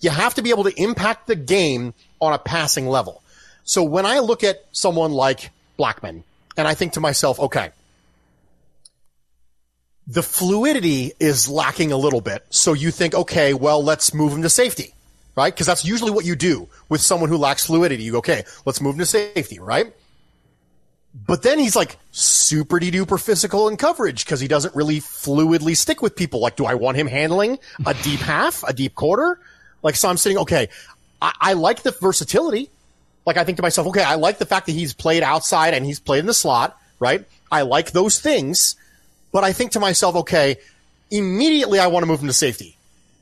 [0.00, 3.22] You have to be able to impact the game on a passing level.
[3.62, 6.24] So when I look at someone like Blackmon,
[6.56, 7.70] and I think to myself, okay,
[10.06, 12.44] the fluidity is lacking a little bit.
[12.50, 14.94] So you think, okay, well, let's move him to safety,
[15.36, 15.54] right?
[15.54, 18.02] Because that's usually what you do with someone who lacks fluidity.
[18.02, 19.92] You go, okay, let's move him to safety, right?
[21.14, 26.02] But then he's like super duper physical in coverage because he doesn't really fluidly stick
[26.02, 26.40] with people.
[26.40, 29.40] Like, do I want him handling a deep half, a deep quarter?
[29.82, 30.68] Like, so I'm sitting, okay,
[31.20, 32.70] I, I like the versatility.
[33.30, 35.86] Like, I think to myself, okay, I like the fact that he's played outside and
[35.86, 37.24] he's played in the slot, right?
[37.48, 38.74] I like those things.
[39.30, 40.56] But I think to myself, okay,
[41.12, 42.76] immediately I want to move him to safety.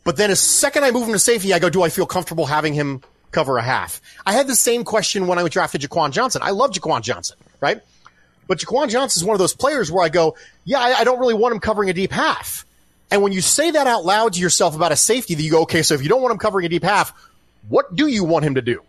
[0.04, 2.46] But then a second I move him to safety, I go, do I feel comfortable
[2.46, 4.00] having him cover a half?
[4.24, 6.40] I had the same question when I drafted Jaquan Johnson.
[6.42, 7.82] I love Jaquan Johnson, right?
[8.46, 11.18] But Jaquan Johnson is one of those players where I go, yeah, I, I don't
[11.18, 12.64] really want him covering a deep half.
[13.10, 15.62] And when you say that out loud to yourself about a safety, that you go,
[15.64, 17.12] okay, so if you don't want him covering a deep half,
[17.68, 18.82] what do you want him to do?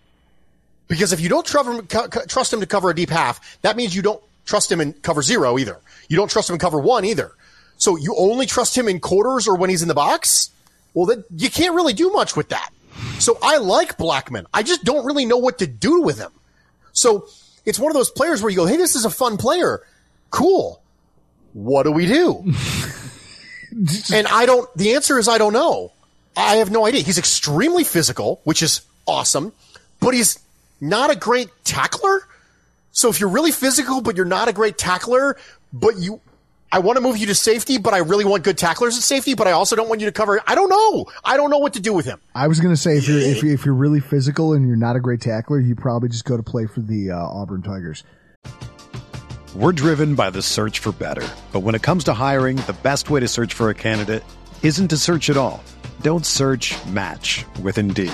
[0.90, 4.22] Because if you don't trust him to cover a deep half, that means you don't
[4.46, 5.80] trust him in cover zero either.
[6.10, 7.32] You don't trust him in cover one either.
[7.78, 10.50] So you only trust him in quarters or when he's in the box?
[10.94, 12.72] Well, then you can't really do much with that.
[13.20, 14.46] So I like Blackmon.
[14.54, 16.32] I just don't really know what to do with him.
[16.92, 17.28] So
[17.66, 19.82] it's one of those players where you go, Hey, this is a fun player.
[20.32, 20.82] Cool.
[21.54, 22.52] What do we do?
[24.14, 25.92] and I don't, the answer is I don't know.
[26.36, 27.02] I have no idea.
[27.02, 29.54] He's extremely physical, which is awesome,
[30.00, 30.40] but he's
[30.82, 32.22] not a great tackler.
[32.92, 35.38] So if you're really physical, but you're not a great tackler,
[35.72, 36.22] but you
[36.72, 39.34] I want to move you to safety, but I really want good tacklers at safety,
[39.34, 40.40] but I also don't want you to cover.
[40.46, 41.08] I don't know.
[41.26, 42.22] I don't know what to do with him.
[42.36, 44.78] I was going to say if you're if you're, if you're really physical and you're
[44.78, 48.04] not a great tackler, you probably just go to play for the uh, Auburn Tigers.
[49.56, 53.10] We're driven by the search for better, but when it comes to hiring, the best
[53.10, 54.24] way to search for a candidate
[54.62, 55.64] isn't to search at all.
[56.02, 56.76] Don't search.
[56.86, 58.14] Match with Indeed.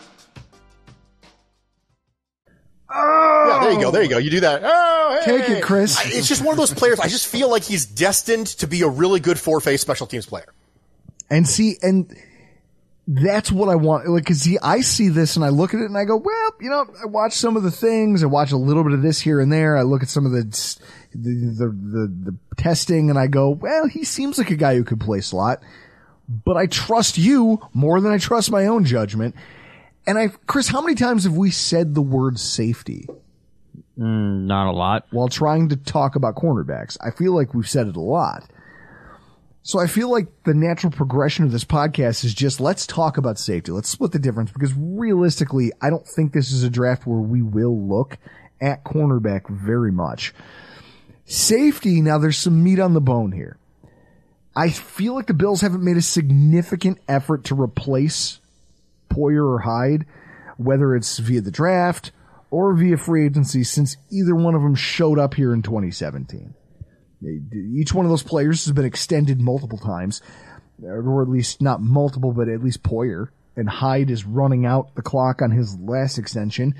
[3.53, 3.91] Yeah, there you go.
[3.91, 4.17] There you go.
[4.17, 4.61] You do that.
[4.63, 5.37] Oh, hey.
[5.39, 5.97] Take it, Chris.
[5.99, 6.99] I- It's just one of those players.
[6.99, 10.53] I just feel like he's destined to be a really good four-phase special teams player.
[11.29, 12.13] And see, and
[13.07, 14.07] that's what I want.
[14.07, 16.51] Like, cause see, I see this and I look at it and I go, well,
[16.59, 18.23] you know, I watch some of the things.
[18.23, 19.77] I watch a little bit of this here and there.
[19.77, 20.43] I look at some of the,
[21.13, 24.83] the, the, the, the testing and I go, well, he seems like a guy who
[24.83, 25.61] could play slot,
[26.27, 29.35] but I trust you more than I trust my own judgment.
[30.07, 33.07] And I, Chris, how many times have we said the word safety
[33.97, 35.05] Mm, not a lot.
[35.11, 36.97] while trying to talk about cornerbacks?
[37.01, 38.43] I feel like we've said it a lot.
[39.63, 43.37] So I feel like the natural progression of this podcast is just let's talk about
[43.37, 43.71] safety.
[43.71, 47.43] Let's split the difference because realistically, I don't think this is a draft where we
[47.43, 48.17] will look
[48.59, 50.33] at cornerback very much.
[51.25, 53.57] Safety, now there's some meat on the bone here.
[54.55, 58.39] I feel like the Bills haven't made a significant effort to replace
[59.09, 60.05] Poyer or Hyde,
[60.57, 62.11] whether it's via the draft
[62.51, 66.53] or via free agency since either one of them showed up here in 2017.
[67.23, 70.21] Each one of those players has been extended multiple times,
[70.83, 73.29] or at least not multiple, but at least Poyer.
[73.55, 76.75] And Hyde is running out the clock on his last extension.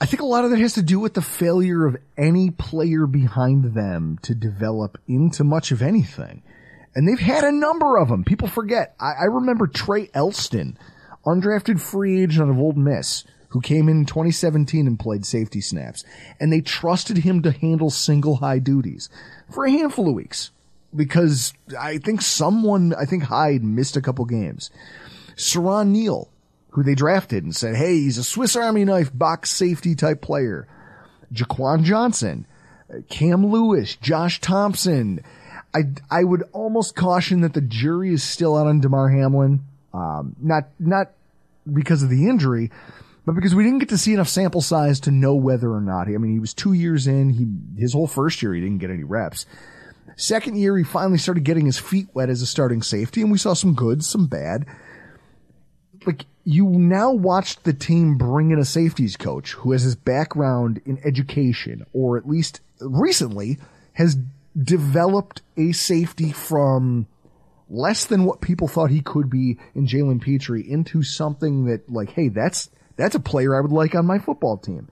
[0.00, 3.06] I think a lot of that has to do with the failure of any player
[3.06, 6.42] behind them to develop into much of anything.
[6.94, 8.24] And they've had a number of them.
[8.24, 8.94] People forget.
[9.00, 10.78] I, I remember Trey Elston,
[11.26, 16.04] undrafted free agent out of Ole Miss, who came in 2017 and played safety snaps.
[16.40, 19.08] And they trusted him to handle single high duties
[19.48, 20.50] for a handful of weeks.
[20.94, 24.72] Because I think someone, I think Hyde missed a couple games.
[25.36, 26.28] Siran Neal,
[26.70, 30.66] who they drafted and said, hey, he's a Swiss Army knife box safety type player.
[31.32, 32.48] Jaquan Johnson,
[33.08, 35.20] Cam Lewis, Josh Thompson.
[35.72, 39.60] I, I would almost caution that the jury is still out on Damar Hamlin.
[39.92, 41.12] Um, not, not
[41.72, 42.72] because of the injury,
[43.26, 46.08] but because we didn't get to see enough sample size to know whether or not.
[46.08, 47.30] He, I mean, he was two years in.
[47.30, 49.46] He, his whole first year, he didn't get any reps.
[50.16, 53.38] Second year, he finally started getting his feet wet as a starting safety, and we
[53.38, 54.66] saw some good, some bad.
[56.06, 60.80] Like, you now watched the team bring in a safeties coach who has his background
[60.84, 63.58] in education, or at least recently
[63.94, 64.18] has
[64.56, 67.06] developed a safety from
[67.68, 72.10] less than what people thought he could be in Jalen Pitre into something that, like,
[72.10, 74.88] hey, that's, that's a player I would like on my football team.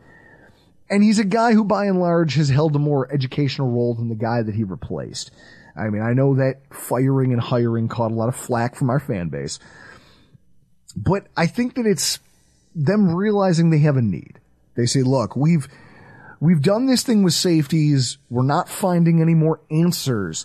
[0.90, 4.08] And he's a guy who by and large has held a more educational role than
[4.08, 5.30] the guy that he replaced.
[5.76, 9.00] I mean, I know that firing and hiring caught a lot of flack from our
[9.00, 9.58] fan base,
[10.94, 12.18] but I think that it's
[12.74, 14.38] them realizing they have a need.
[14.76, 15.66] They say, look, we've,
[16.40, 18.18] we've done this thing with safeties.
[18.28, 20.44] We're not finding any more answers.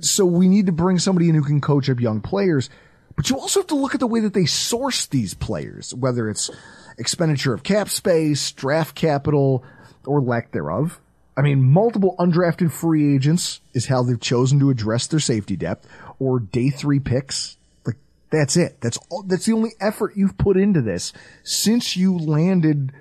[0.00, 2.70] So we need to bring somebody in who can coach up young players.
[3.18, 6.30] But you also have to look at the way that they source these players, whether
[6.30, 6.52] it's
[6.98, 9.64] expenditure of cap space, draft capital,
[10.06, 11.00] or lack thereof.
[11.36, 15.88] I mean, multiple undrafted free agents is how they've chosen to address their safety depth,
[16.20, 17.56] or day three picks.
[17.84, 17.96] Like,
[18.30, 18.80] that's it.
[18.80, 21.12] That's all, that's the only effort you've put into this
[21.42, 22.92] since you landed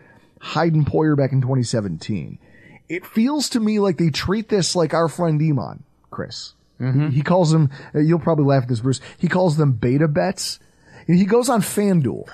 [0.41, 2.39] Hyde and Poyer back in 2017.
[2.89, 6.53] It feels to me like they treat this like our friend Iman, Chris.
[6.80, 9.01] He calls them, uh, you'll probably laugh at this, Bruce.
[9.17, 10.59] He calls them beta bets.
[11.07, 12.28] And he goes on FanDuel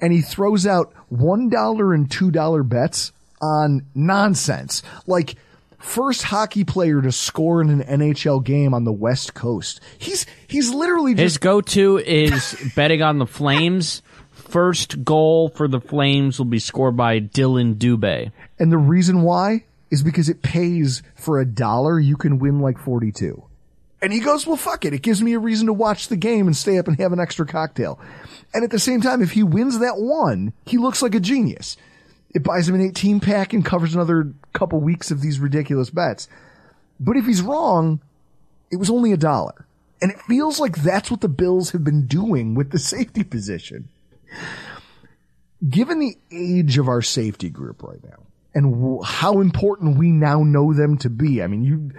[0.00, 4.82] and he throws out $1 and $2 bets on nonsense.
[5.06, 5.36] Like
[5.78, 9.80] first hockey player to score in an NHL game on the West Coast.
[9.98, 14.02] He's he's literally just His go-to is betting on the Flames.
[14.32, 18.32] First goal for the Flames will be scored by Dillon Dubé.
[18.58, 22.78] and the reason why is because it pays for a dollar you can win like
[22.78, 23.44] 42.
[24.00, 24.94] And he goes, well, fuck it.
[24.94, 27.20] It gives me a reason to watch the game and stay up and have an
[27.20, 27.98] extra cocktail.
[28.54, 31.76] And at the same time, if he wins that one, he looks like a genius.
[32.34, 36.28] It buys him an 18 pack and covers another couple weeks of these ridiculous bets.
[37.00, 38.00] But if he's wrong,
[38.70, 39.66] it was only a dollar.
[40.00, 43.88] And it feels like that's what the Bills have been doing with the safety position.
[45.68, 48.22] Given the age of our safety group right now
[48.54, 51.90] and how important we now know them to be, I mean, you,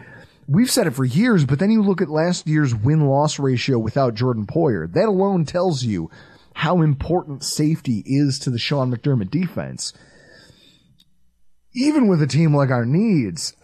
[0.50, 3.78] we've said it for years, but then you look at last year's win loss ratio
[3.78, 4.92] without Jordan Poyer.
[4.92, 6.10] That alone tells you
[6.54, 9.94] how important safety is to the Sean McDermott defense.
[11.74, 13.56] Even with a team like our needs,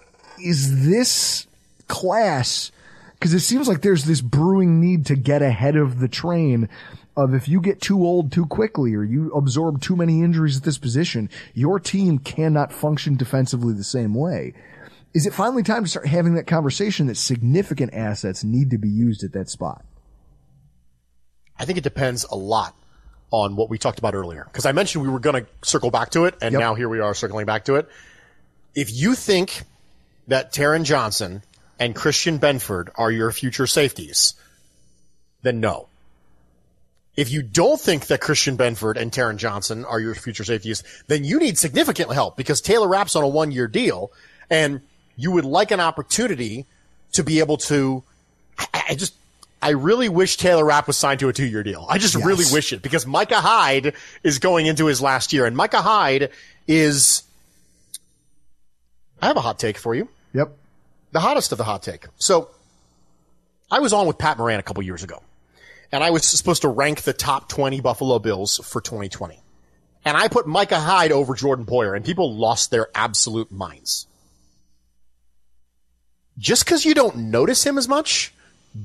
[0.44, 1.48] is this
[1.88, 2.72] class
[3.14, 6.70] because it seems like there's this brewing need to get ahead of the train
[7.18, 10.64] of if you get too old too quickly or you absorb too many injuries at
[10.64, 14.54] this position, your team cannot function defensively the same way.
[15.16, 18.90] Is it finally time to start having that conversation that significant assets need to be
[18.90, 19.86] used at that spot?
[21.58, 22.76] I think it depends a lot
[23.32, 24.44] on what we talked about earlier.
[24.44, 26.60] Because I mentioned we were going to circle back to it, and Yep.
[26.60, 27.88] now here we are circling back to it.
[28.76, 29.64] If you think
[30.28, 31.44] that Taron Johnson
[31.80, 34.34] and Christian Benford are your future safeties,
[35.44, 35.88] then no.
[37.16, 41.24] If you don't think that Christian Benford and Taron Johnson are your future safeties, then
[41.24, 44.12] you need significant help because Taylor Rapp's on a one year deal
[44.50, 44.82] and
[45.18, 46.66] you would like an opportunity
[47.14, 48.04] to be able to,
[48.58, 49.14] I, I just,
[49.62, 51.86] I really wish Taylor Rapp was signed to a two year deal.
[51.90, 53.94] I just really wish it because Micah Hyde
[54.24, 56.30] is going into his last year and Micah Hyde
[56.68, 57.24] is,
[59.22, 60.52] I have a hot take for you Yep.
[61.14, 62.06] the hottest of the hot take.
[62.18, 62.50] So
[63.72, 65.24] I was on with Pat Moran a couple years ago
[65.92, 69.40] and I was supposed to rank the top 20 Buffalo Bills for 2020.
[70.04, 74.06] And I put Micah Hyde over Jordan Poyer and people lost their absolute minds.
[76.38, 78.34] Just because you don't notice him as much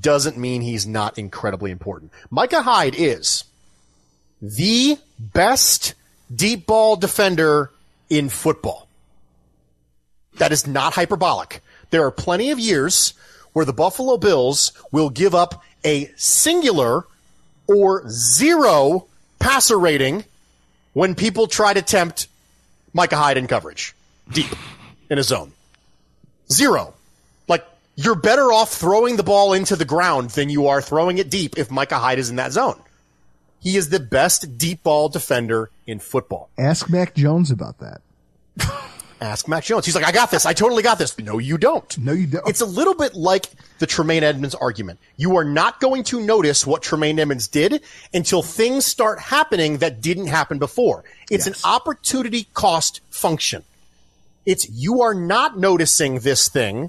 [0.01, 2.13] doesn't mean he's not incredibly important.
[2.31, 3.45] Micah Hyde is
[4.41, 5.95] the best
[6.35, 7.71] deep ball defender
[8.09, 8.87] in football.
[10.35, 11.61] That is not hyperbolic.
[11.91, 13.15] There are plenty of years
[13.53, 17.05] where the Buffalo Bills will give up a singular
[17.67, 19.07] or zero
[19.41, 20.25] passer rating
[20.93, 22.29] when people try to tempt
[22.93, 23.95] Micah Hyde in coverage
[24.31, 24.55] deep
[25.09, 25.53] in a zone.
[26.53, 26.95] Zero.
[28.03, 31.59] You're better off throwing the ball into the ground than you are throwing it deep
[31.59, 32.81] if Micah Hyde is in that zone.
[33.61, 36.49] He is the best deep ball defender in football.
[36.57, 38.01] Ask Mac Jones about that.
[39.21, 39.85] Ask Mac Jones.
[39.85, 40.47] He's like, I got this.
[40.47, 41.19] I totally got this.
[41.19, 41.99] No, you don't.
[41.99, 42.49] No, you don't.
[42.49, 43.45] It's a little bit like
[43.79, 44.99] the Tremaine Edmunds argument.
[45.19, 47.83] You are not going to notice what Tremaine Edmunds did
[48.15, 51.05] until things start happening that didn't happen before.
[51.31, 51.63] It's Yes.
[51.63, 53.63] an opportunity cost function.
[54.47, 56.89] It's you are not noticing this thing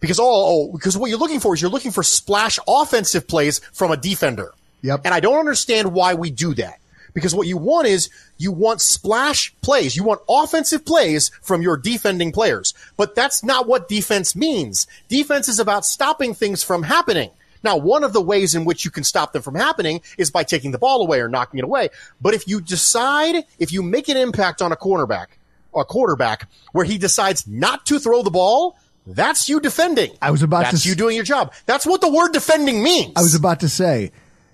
[0.00, 3.60] because oh, oh because what you're looking for is you're looking for splash offensive plays
[3.72, 4.52] from a defender.
[4.82, 5.02] Yep.
[5.04, 6.78] And I don't understand why we do that.
[7.14, 9.96] Because what you want is you want splash plays.
[9.96, 12.74] You want offensive plays from your defending players.
[12.98, 14.86] But that's not what defense means.
[15.08, 17.30] Defense is about stopping things from happening.
[17.62, 20.44] Now, one of the ways in which you can stop them from happening is by
[20.44, 21.88] taking the ball away or knocking it away.
[22.20, 25.28] But if you decide, if you make an impact on a cornerback,
[25.74, 28.76] a quarterback, where he decides not to throw the ball,
[29.06, 30.10] that's you defending.
[30.20, 31.52] I was about to That's s- you doing your job.
[31.66, 33.12] That's what the word defending means.
[33.16, 34.12] I was about to say,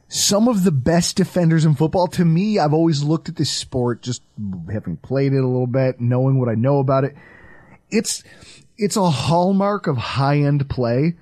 [0.08, 4.02] some of the best defenders in football, to me, I've always looked at this sport,
[4.02, 4.22] just
[4.70, 7.16] having played it a little bit, knowing what I know about it.
[7.90, 8.22] It's,
[8.76, 11.14] it's a hallmark of high end play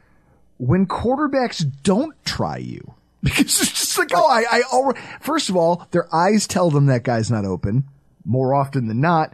[0.59, 2.95] when quarterbacks don't try you.
[3.23, 6.87] Because it's just like, oh, I, I already, first of all, their eyes tell them
[6.87, 7.85] that guy's not open
[8.25, 9.31] more often than not.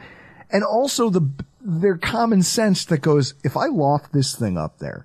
[0.51, 1.21] And also the,
[1.67, 5.05] their common sense that goes, if I loft this thing up there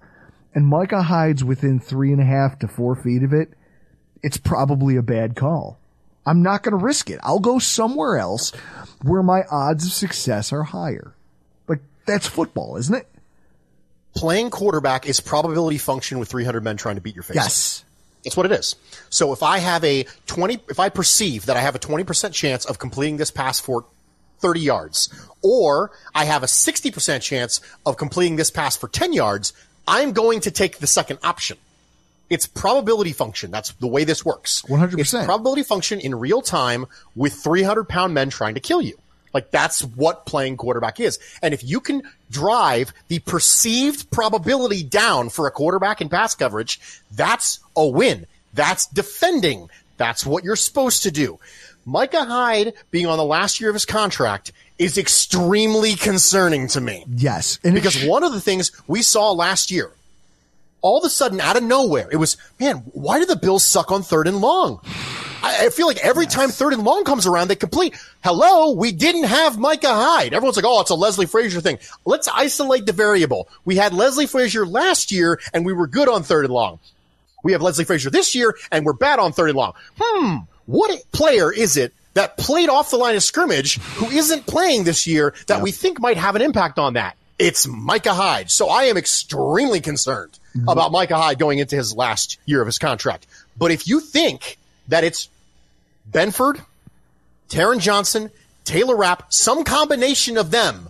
[0.54, 3.54] and Micah Hyde's within three and a half to four feet of it,
[4.22, 5.80] it's probably a bad call.
[6.26, 7.20] I'm not going to risk it.
[7.24, 8.52] I'll go somewhere else
[9.02, 11.16] where my odds of success are higher.
[11.68, 13.08] Like that's football, isn't it?
[14.16, 17.36] playing quarterback is probability function with 300 men trying to beat your face.
[17.36, 17.86] Yes.
[18.24, 18.76] That's what it is.
[19.10, 22.66] So if I have a 20, if I perceive that I have a 20% chance
[22.66, 23.86] of completing this pass for
[24.42, 25.10] 30 yards,
[25.42, 29.54] or I have a 60% chance of completing this pass for 10 yards,
[29.88, 31.58] I'm going to take the second option.
[32.30, 33.52] It's probability function.
[33.52, 34.62] That's the way this works.
[34.64, 35.00] 100%.
[35.00, 36.86] It's probability function in real time
[37.16, 38.98] with 300 pound men trying to kill you.
[39.34, 41.20] Like that's what playing quarterback is.
[41.42, 46.80] And if you can drive the perceived probability down for a quarterback in pass coverage,
[47.12, 48.28] that's a win.
[48.54, 49.70] That's defending.
[49.98, 51.40] That's what you're supposed to do.
[51.86, 57.06] Micah Hyde being on the last year of his contract is extremely concerning to me.
[57.08, 57.60] Yes.
[57.64, 59.92] And because one of the things we saw last year,
[60.82, 63.92] all of a sudden out of nowhere, it was, man, why do the Bills suck
[63.92, 64.80] on third and long?
[65.44, 66.34] I, I feel like every yes.
[66.34, 67.96] time third and long comes around, they complete.
[68.24, 70.34] Hello, we didn't have Micah Hyde.
[70.34, 71.80] Everyone's like, oh, it's a Leslie Frazier thing.
[72.06, 73.50] Let's isolate the variable.
[73.66, 76.80] We had Leslie Frazier last year and we were good on third and long.
[77.44, 79.74] We have Leslie Frazier this year and we're bad on third and long.
[80.00, 80.38] Hmm.
[80.72, 85.06] What player is it that played off the line of scrimmage who isn't playing this
[85.06, 85.64] year that yeah.
[85.64, 87.18] we think might have an impact on that?
[87.38, 88.50] It's Micah Hyde.
[88.50, 90.70] So I am extremely concerned mm-hmm.
[90.70, 93.28] about Micah Hyde going into his last year of his contract.
[93.58, 94.58] But if you think
[94.88, 95.28] that it's
[96.10, 96.64] Benford,
[97.50, 98.32] Taron Johnson,
[98.64, 100.88] Taylor Rapp, some combination of them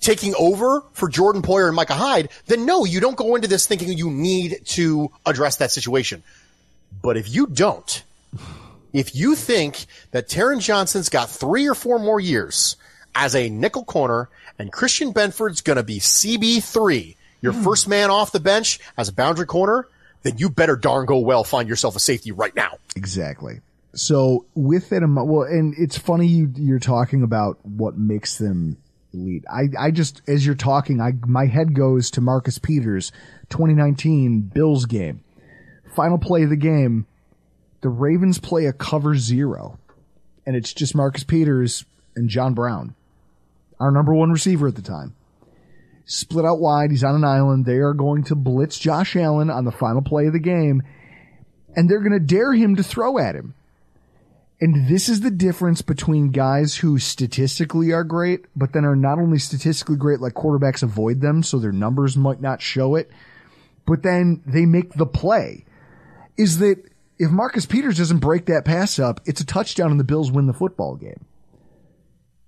[0.00, 3.66] taking over for Jordan Poyer and Micah Hyde, then no, you don't go into this
[3.66, 6.22] thinking you need to address that situation.
[7.02, 8.04] But if you don't,
[8.94, 12.76] if you think that Taron Johnson's got three or four more years
[13.14, 17.64] as a nickel corner and Christian Benford's going to be CB3, your mm.
[17.64, 19.88] first man off the bench as a boundary corner,
[20.22, 22.78] then you better darn go well find yourself a safety right now.
[22.96, 23.60] Exactly.
[23.94, 28.76] So with that, well, and it's funny you, you're talking about what makes them
[29.12, 29.44] elite.
[29.52, 33.10] I, I just, as you're talking, I, my head goes to Marcus Peters,
[33.50, 35.22] 2019 Bills game.
[35.94, 37.06] Final play of the game,
[37.84, 39.78] the Ravens play a cover zero,
[40.46, 41.84] and it's just Marcus Peters
[42.16, 42.94] and John Brown,
[43.78, 45.14] our number one receiver at the time.
[46.06, 47.66] Split out wide, he's on an island.
[47.66, 50.82] They are going to blitz Josh Allen on the final play of the game,
[51.76, 53.52] and they're going to dare him to throw at him.
[54.62, 59.18] And this is the difference between guys who statistically are great, but then are not
[59.18, 63.10] only statistically great, like quarterbacks avoid them, so their numbers might not show it,
[63.86, 65.66] but then they make the play.
[66.38, 70.04] Is that if Marcus Peters doesn't break that pass up, it's a touchdown and the
[70.04, 71.24] Bills win the football game.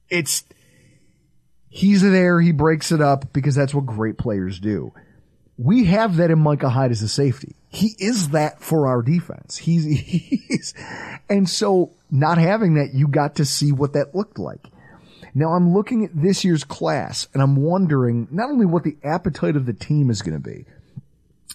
[0.09, 0.45] It's,
[1.69, 4.93] he's there, he breaks it up because that's what great players do.
[5.59, 7.55] We have that in Micah Hyde as a safety.
[7.69, 9.57] He is that for our defense.
[9.57, 10.75] He's, he's,
[11.29, 14.67] and so not having that, you got to see what that looked like.
[15.35, 19.57] Now I'm looking at this year's class and I'm wondering not only what the appetite
[19.57, 20.64] of the team is going to be,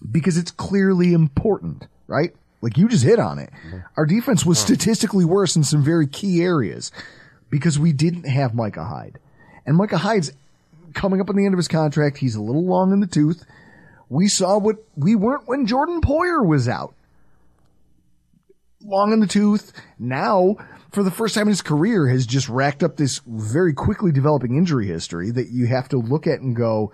[0.09, 2.33] because it's clearly important, right?
[2.61, 3.49] Like you just hit on it.
[3.65, 3.77] Mm-hmm.
[3.97, 6.91] Our defense was statistically worse in some very key areas
[7.49, 9.19] because we didn't have Micah Hyde.
[9.65, 10.31] And Micah Hyde's
[10.93, 12.17] coming up on the end of his contract.
[12.17, 13.45] He's a little long in the tooth.
[14.09, 16.93] We saw what we weren't when Jordan Poyer was out.
[18.83, 19.73] Long in the tooth.
[19.99, 20.57] Now,
[20.91, 24.55] for the first time in his career, has just racked up this very quickly developing
[24.55, 26.91] injury history that you have to look at and go,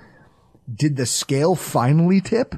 [0.74, 2.56] did the scale finally tip?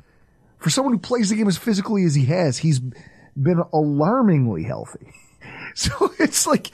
[0.59, 5.13] For someone who plays the game as physically as he has, he's been alarmingly healthy.
[5.75, 6.71] So it's like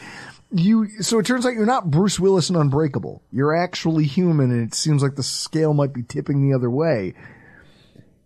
[0.52, 3.22] you, so it turns out you're not Bruce Willis and unbreakable.
[3.30, 7.14] You're actually human and it seems like the scale might be tipping the other way.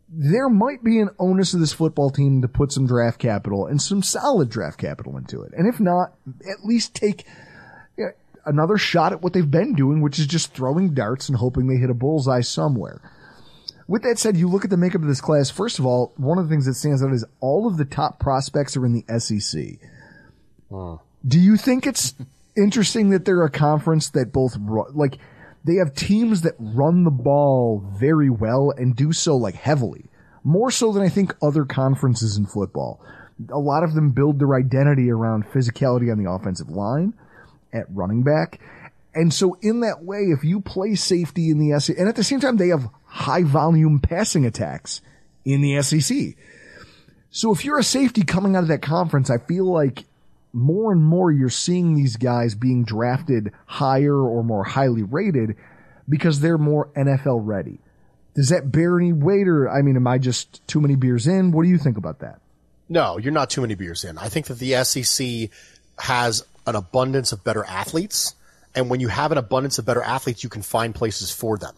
[0.07, 3.81] There might be an onus of this football team to put some draft capital and
[3.81, 5.53] some solid draft capital into it.
[5.57, 6.13] And if not,
[6.49, 7.25] at least take
[8.45, 11.77] another shot at what they've been doing, which is just throwing darts and hoping they
[11.77, 13.01] hit a bullseye somewhere.
[13.89, 15.49] With that said, you look at the makeup of this class.
[15.49, 18.19] First of all, one of the things that stands out is all of the top
[18.19, 19.79] prospects are in the SEC.
[20.69, 20.97] Hmm.
[21.27, 22.13] Do you think it's
[22.55, 24.55] interesting that they're a conference that both
[24.93, 25.17] like
[25.63, 30.05] they have teams that run the ball very well and do so like heavily,
[30.43, 33.03] more so than I think other conferences in football.
[33.51, 37.15] A lot of them build their identity around physicality on the offensive line,
[37.73, 38.59] at running back,
[39.13, 42.23] and so in that way, if you play safety in the SEC, and at the
[42.23, 45.01] same time, they have high volume passing attacks
[45.45, 46.35] in the SEC.
[47.31, 50.05] So if you're a safety coming out of that conference, I feel like
[50.53, 55.55] more and more you're seeing these guys being drafted higher or more highly rated
[56.07, 57.79] because they're more NFL ready.
[58.35, 61.51] Does that bear any weight or, I mean, am I just too many beers in?
[61.51, 62.39] What do you think about that?
[62.87, 64.17] No, you're not too many beers in.
[64.17, 65.51] I think that the SEC
[65.99, 68.33] has an abundance of better athletes
[68.75, 71.75] and when you have an abundance of better athletes, you can find places for them.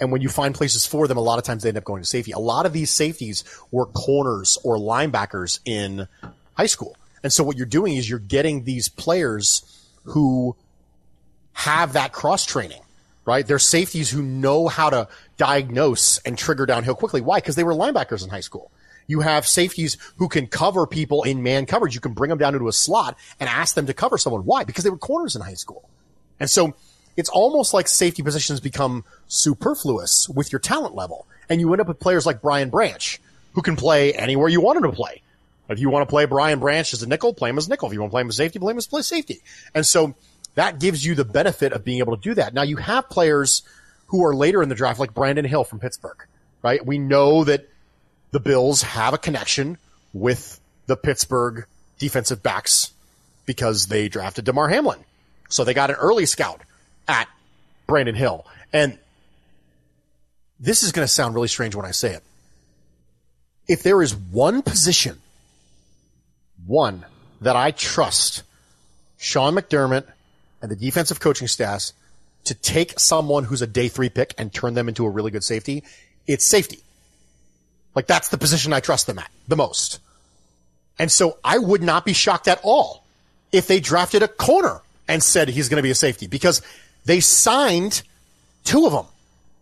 [0.00, 2.02] And when you find places for them, a lot of times they end up going
[2.02, 2.32] to safety.
[2.32, 6.06] A lot of these safeties were corners or linebackers in
[6.54, 6.96] high school.
[7.22, 10.54] And so what you're doing is you're getting these players who
[11.52, 12.82] have that cross training,
[13.24, 13.46] right?
[13.46, 15.08] They're safeties who know how to
[15.38, 17.22] diagnose and trigger downhill quickly.
[17.22, 17.38] Why?
[17.38, 18.70] Because they were linebackers in high school.
[19.06, 21.94] You have safeties who can cover people in man coverage.
[21.94, 24.44] You can bring them down into a slot and ask them to cover someone.
[24.44, 24.64] Why?
[24.64, 25.88] Because they were corners in high school
[26.40, 26.74] And so
[27.16, 31.26] it's almost like safety positions become superfluous with your talent level.
[31.48, 33.20] And you end up with players like Brian Branch,
[33.54, 35.22] who can play anywhere you want him to play.
[35.68, 37.88] If you want to play Brian Branch as a nickel, play him as nickel.
[37.88, 39.40] If you want to play him as safety, play him as play safety.
[39.74, 40.14] And so
[40.54, 42.54] that gives you the benefit of being able to do that.
[42.54, 43.62] Now you have players
[44.08, 46.24] who are later in the draft, like Brandon Hill from Pittsburgh,
[46.62, 46.84] right?
[46.84, 47.68] We know that
[48.30, 49.78] the Bills have a connection
[50.12, 51.66] with the Pittsburgh
[51.98, 52.92] defensive backs
[53.44, 54.98] because they drafted Damar Hamlin.
[55.48, 56.60] So they got an early scout
[57.08, 57.28] at
[57.86, 58.46] Brandon Hill.
[58.72, 58.98] And
[60.58, 62.22] this is going to sound really strange when I say it.
[63.68, 65.18] If there is one position,
[66.66, 67.04] one
[67.40, 68.42] that I trust
[69.18, 70.06] Sean McDermott
[70.62, 71.92] and the defensive coaching staff
[72.44, 75.44] to take someone who's a day three pick and turn them into a really good
[75.44, 75.82] safety,
[76.26, 76.78] it's safety.
[77.94, 80.00] Like that's the position I trust them at the most.
[80.98, 83.04] And so I would not be shocked at all
[83.52, 86.62] if they drafted a corner and said he's going to be a safety because
[87.04, 88.02] they signed
[88.64, 89.06] two of them.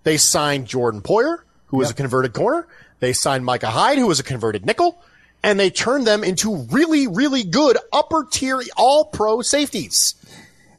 [0.04, 2.66] They signed Jordan Poyer, who was a converted corner.
[3.00, 5.02] They signed Micah Hyde, who was a converted nickel,
[5.42, 10.14] and they turned them into really, really good upper tier all pro safeties.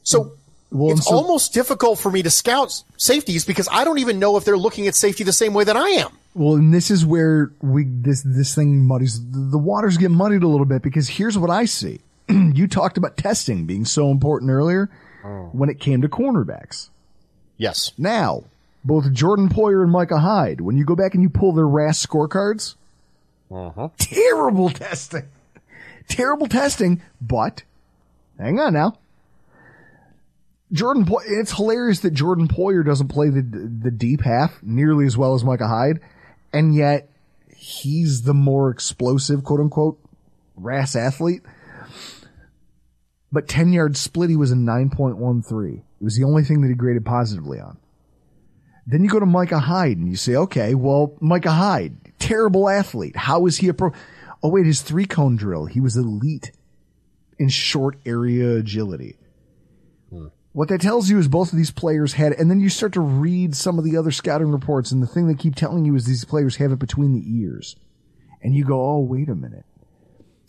[0.02, 0.32] So
[0.70, 4.36] Well, it's so- almost difficult for me to scout safeties because I don't even know
[4.36, 6.10] if they're looking at safety the same way that I am.
[6.34, 10.48] Well, and this is where we this this thing muddies the waters get muddied a
[10.48, 12.00] little bit because here's what I see.
[12.54, 14.90] you talked about testing being so important earlier
[15.24, 15.50] oh.
[15.52, 16.88] when it came to cornerbacks.
[17.56, 17.92] Yes.
[17.96, 18.44] Now,
[18.84, 22.04] both Jordan Poyer and Micah Hyde, when you go back and you pull their RAS
[22.04, 22.74] scorecards,
[23.50, 23.88] uh-huh.
[23.98, 25.24] terrible testing.
[26.08, 27.64] Terrible testing, but
[28.38, 28.96] hang on now.
[30.72, 35.16] Jordan Poyer, it's hilarious that Jordan Poyer doesn't play the the deep half nearly as
[35.16, 36.00] well as Micah Hyde,
[36.52, 37.08] and yet
[37.56, 39.98] he's the more explosive, quote unquote,
[40.56, 41.42] RAS athlete.
[43.32, 45.78] But 10 yard split, he was a 9.13.
[45.78, 47.78] It was the only thing that he graded positively on.
[48.86, 53.16] Then you go to Micah Hyde and you say, okay, well, Micah Hyde, terrible athlete.
[53.16, 53.92] How is he a pro?
[54.42, 55.66] Oh, wait, his three cone drill.
[55.66, 56.52] He was elite
[57.38, 59.16] in short area agility.
[60.10, 60.28] Hmm.
[60.52, 63.00] What that tells you is both of these players had, and then you start to
[63.00, 66.06] read some of the other scouting reports, and the thing they keep telling you is
[66.06, 67.76] these players have it between the ears.
[68.40, 69.66] And you go, oh, wait a minute.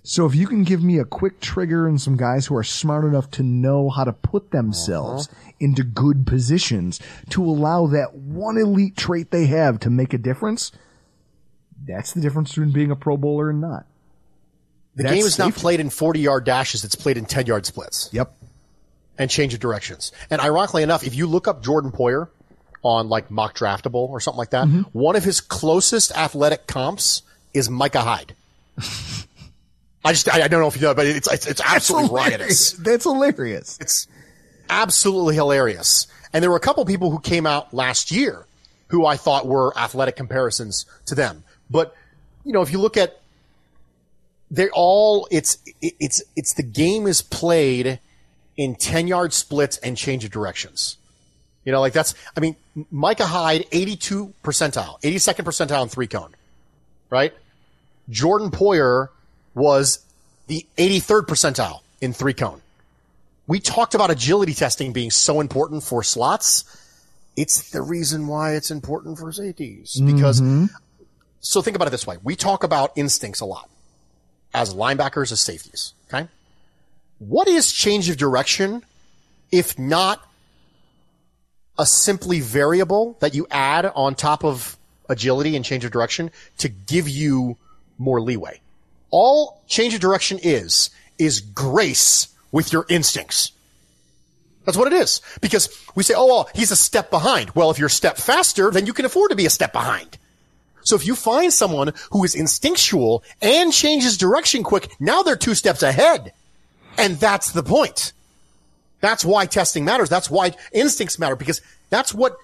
[0.07, 3.03] So if you can give me a quick trigger and some guys who are smart
[3.03, 5.51] enough to know how to put themselves uh-huh.
[5.59, 7.01] into good positions
[7.31, 10.71] to allow that one elite trait they have to make a difference,
[11.85, 13.85] that's the difference between being a pro bowler and not.
[14.95, 16.85] The That's game is not played in 40 yard dashes.
[16.85, 18.33] It's played in 10 yard splits Yep.
[19.17, 20.13] and change of directions.
[20.29, 22.29] And ironically enough, if you look up Jordan Poyer
[22.81, 24.83] on like Mockdraftable or something like that, mm-hmm.
[24.97, 28.35] one of his closest athletic comps is Micah Hyde.
[30.07, 32.71] I just, I, I don't know if you know, but it's, it's, it's absolutely riotous.
[32.71, 33.77] That's hilarious.
[33.81, 34.07] It's
[34.69, 36.07] absolutely hilarious.
[36.31, 38.45] And there were a couple people who came out last year
[38.87, 41.43] who I thought were athletic comparisons to them.
[41.69, 41.93] But,
[42.45, 43.19] you know, if you look at,
[44.49, 47.99] they're all it's it's it's the game is played
[48.55, 50.95] in 10 yard splits and change of directions.
[51.65, 52.55] You know, like that's, I mean,
[52.91, 56.33] Micah Hyde, 82 percentile, 82nd percentile in three cone,
[57.09, 57.33] right?
[58.09, 59.09] Jordan Poyer
[59.57, 59.99] was
[60.47, 62.61] the 83rd percentile in three cone
[63.47, 66.65] we talked about agility testing being so important for slots.
[67.35, 70.65] It's the reason why it's important for safeties because mm-hmm.
[71.39, 72.17] so think about it this way.
[72.23, 73.69] We talk about instincts a lot
[74.53, 75.93] as linebackers, as safeties.
[76.11, 76.27] Okay.
[77.19, 78.83] What is change of direction
[79.51, 80.21] if not
[81.79, 84.77] a simply variable that you add on top of
[85.09, 87.55] agility and change of direction to give you
[87.97, 88.59] more leeway?
[89.09, 93.51] All change of direction is, is grace with your instincts.
[94.65, 95.21] That's what it is.
[95.39, 97.51] Because we say, oh, well, he's a step behind.
[97.51, 100.17] Well, if you're a step faster, then you can afford to be a step behind.
[100.83, 105.55] So if you find someone who is instinctual and changes direction quick, now they're two
[105.55, 106.33] steps ahead.
[106.97, 108.13] And that's the point.
[108.99, 110.09] That's why testing matters.
[110.09, 112.37] That's why instincts matter because that's what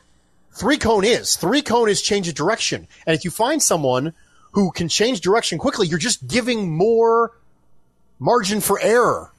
[0.54, 1.36] three cone is.
[1.36, 2.88] Three cone is change of direction.
[3.08, 4.14] And if you find someone
[4.54, 7.32] who can change direction quickly, you're just giving more
[8.20, 9.32] margin for error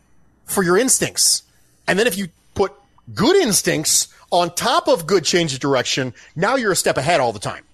[0.44, 1.42] for your instincts.
[1.88, 2.72] And then if you put
[3.14, 7.32] good instincts on top of good change of direction, now you're a step ahead all
[7.32, 7.64] the time.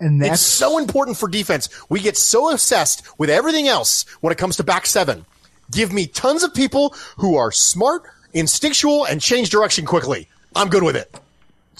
[0.00, 1.68] And that's It's so important for defense.
[1.90, 5.26] We get so obsessed with everything else when it comes to back seven.
[5.70, 8.02] Give me tons of people who are smart,
[8.32, 10.28] instinctual, and change direction quickly.
[10.56, 11.14] I'm good with it.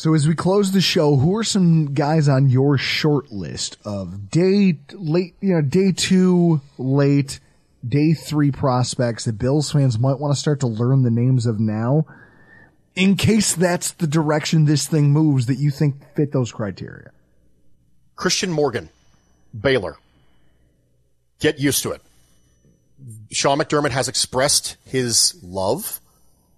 [0.01, 4.31] So as we close the show, who are some guys on your short list of
[4.31, 7.39] day late, you know, day two, late,
[7.87, 11.61] day three prospects that Bills fans might want to start to learn the names of
[11.61, 12.07] now
[12.97, 17.11] in case that's the direction this thing moves that you think fit those criteria?
[18.17, 18.89] Christian Morgan,
[19.53, 19.99] Baylor.
[21.41, 22.01] Get used to it.
[23.33, 26.01] Sean McDermott has expressed his love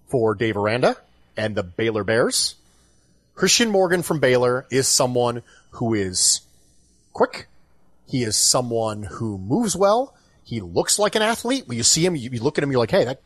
[0.07, 0.95] for Dave Aranda
[1.35, 2.55] and the Baylor Bears.
[3.35, 6.41] Christian Morgan from Baylor is someone who is
[7.13, 7.47] quick.
[8.07, 10.15] He is someone who moves well.
[10.43, 11.67] He looks like an athlete.
[11.67, 13.21] When you see him, you, you look at him, you're like, hey, that,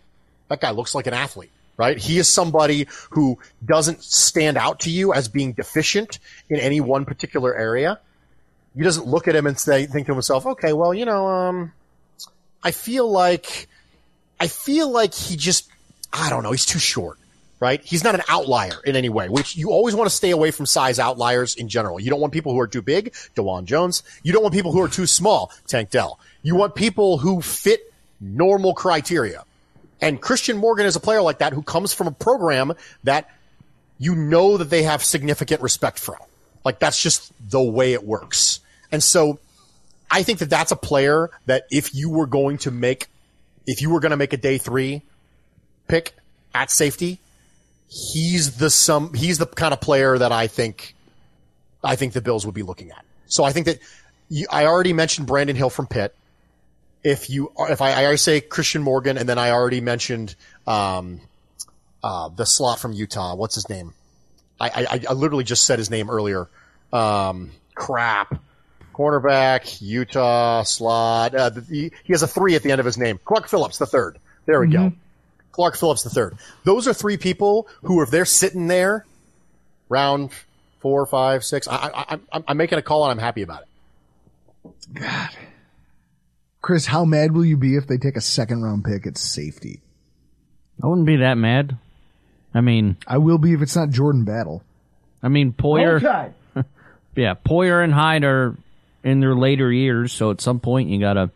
[0.48, 1.98] that guy looks like an athlete, right?
[1.98, 7.04] He is somebody who doesn't stand out to you as being deficient in any one
[7.04, 8.00] particular area.
[8.76, 11.74] He doesn't look at him and say, think to himself, okay, well, you know, um,
[12.64, 13.68] I feel like,
[14.40, 15.70] I feel like he just,
[16.14, 17.18] I don't know, he's too short
[17.60, 17.84] right?
[17.84, 20.66] He's not an outlier in any way, which you always want to stay away from
[20.66, 22.00] size outliers in general.
[22.00, 24.04] You don't want people who are too big, Dawand Jones.
[24.24, 26.20] You don't want people who are too small, Tank Dell.
[26.44, 27.82] You want people who fit
[28.22, 29.44] normal criteria.
[30.00, 33.30] And Christian Morgan is a player like that who comes from a program that
[33.98, 36.18] you know that they have significant respect from.
[36.64, 38.60] Like that's just the way it works.
[38.92, 39.40] And so
[40.12, 43.08] I think that that's a player that if you were going to make,
[43.66, 45.02] if you were going to make a day three
[45.88, 46.14] pick
[46.54, 47.20] at safety,
[47.88, 50.96] he's the some he's the kind of player that I think
[51.84, 53.06] I think the Bills would be looking at.
[53.28, 53.80] So I think that
[54.30, 56.16] you, I already mentioned Brandon Hill from Pitt.
[57.04, 60.36] If you if I, I already say Christian Morgan and then I already mentioned
[60.66, 61.22] um,
[62.04, 63.36] uh, the slot from Utah.
[63.36, 63.94] What's his name?
[64.60, 66.50] I, I, I literally just said his name earlier.
[66.92, 68.42] Um, crap.
[68.94, 71.36] Cornerback, Utah, slot.
[71.36, 71.62] Uh, the,
[72.04, 73.20] he has a three at the end of his name.
[73.24, 74.18] Clark Phillips, the third.
[74.48, 74.92] There we go.
[75.58, 76.38] Clark Phillips III.
[76.66, 79.08] Those are three people who, if they're sitting there,
[79.90, 80.30] round
[80.82, 84.74] four, five, six, I, I, I'm making a call and I'm happy about it.
[84.94, 85.30] God.
[86.62, 89.82] Chris, how mad will you be if they take a second round pick at safety?
[90.84, 91.76] I wouldn't be that mad.
[92.54, 94.62] I mean, I will be if it's not Jordan Battle.
[95.24, 96.34] I mean, Poyer.
[97.16, 98.56] yeah, Poyer and Hyde are
[99.04, 101.32] in their later years, so at some point you gotta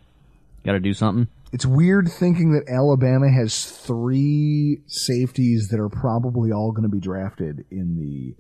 [0.64, 1.28] gotta do something.
[1.52, 7.02] It's weird thinking that Alabama has three safeties that are probably all going to be
[7.02, 8.36] drafted in the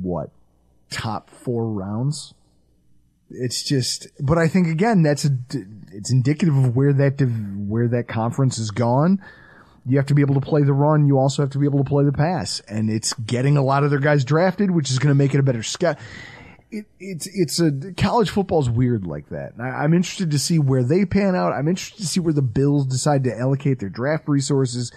[0.00, 0.30] what
[0.90, 2.32] top four rounds.
[3.28, 5.30] It's just, but I think again that's a,
[5.92, 7.20] it's indicative of where that
[7.68, 9.22] where that conference has gone.
[9.84, 11.06] You have to be able to play the run.
[11.06, 13.84] You also have to be able to play the pass, and it's getting a lot
[13.84, 15.98] of their guys drafted, which is going to make it a better scout
[16.70, 19.52] it, it's it's a college football's weird like that.
[19.58, 21.52] I, I'm interested to see where they pan out.
[21.52, 24.92] I'm interested to see where the Bills decide to allocate their draft resources.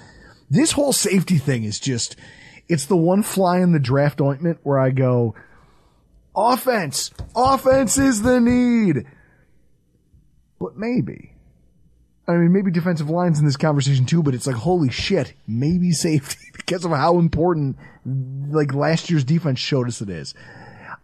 [0.49, 2.15] This whole safety thing is just
[2.67, 5.35] it's the one fly in the draft ointment where I go,
[6.35, 9.05] offense, offense is the need.
[10.59, 11.33] But maybe.
[12.27, 15.91] I mean, maybe defensive lines in this conversation too, but it's like, holy shit, maybe
[15.91, 20.35] safety because of how important, like last year's defense showed us it is.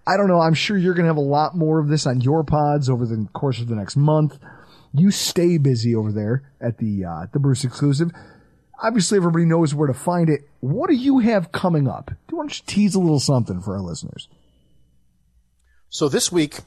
[0.07, 0.39] I don't know.
[0.39, 3.05] I'm sure you're going to have a lot more of this on your pods over
[3.05, 4.37] the course of the next month.
[4.93, 8.11] You stay busy over there at the uh, the Bruce exclusive.
[8.81, 10.41] Obviously, everybody knows where to find it.
[10.59, 12.07] What do you have coming up?
[12.07, 14.27] Do you want to tease a little something for our listeners?
[15.89, 16.59] So this week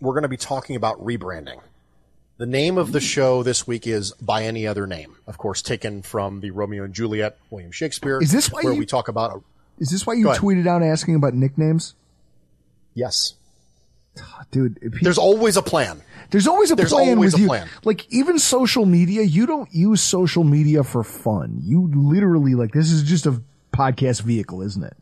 [0.00, 1.60] we're going to be talking about rebranding.
[2.38, 6.02] The name of the show this week is By Any Other Name, of course, taken
[6.02, 8.20] from the Romeo and Juliet, William Shakespeare.
[8.20, 9.30] Is this why where you, we talk about?
[9.32, 9.40] A,
[9.78, 11.94] is this why you tweeted out asking about nicknames?
[12.96, 13.34] Yes.
[14.50, 16.00] Dude, there's always a plan.
[16.30, 17.48] There's always a there's plan always with a you.
[17.48, 17.68] plan.
[17.84, 21.60] Like even social media, you don't use social media for fun.
[21.62, 23.42] You literally like this is just a
[23.72, 24.96] podcast vehicle, isn't it?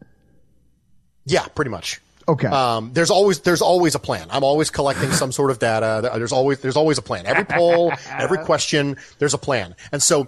[1.25, 2.01] Yeah, pretty much.
[2.27, 2.49] Okay.
[2.49, 4.27] Um, there's always there's always a plan.
[4.31, 6.11] I'm always collecting some sort of data.
[6.17, 7.27] There's always there's always a plan.
[7.27, 9.77] Every poll, every question, there's a plan.
[9.93, 10.27] And so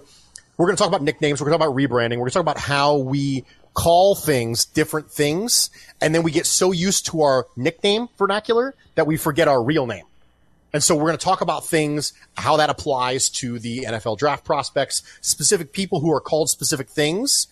[0.57, 1.41] we're going to talk about nicknames.
[1.41, 2.17] We're going to talk about rebranding.
[2.17, 5.69] We're going to talk about how we call things different things,
[6.01, 9.85] and then we get so used to our nickname vernacular that we forget our real
[9.87, 10.05] name.
[10.73, 14.43] And so we're going to talk about things, how that applies to the NFL draft
[14.43, 17.47] prospects, specific people who are called specific things,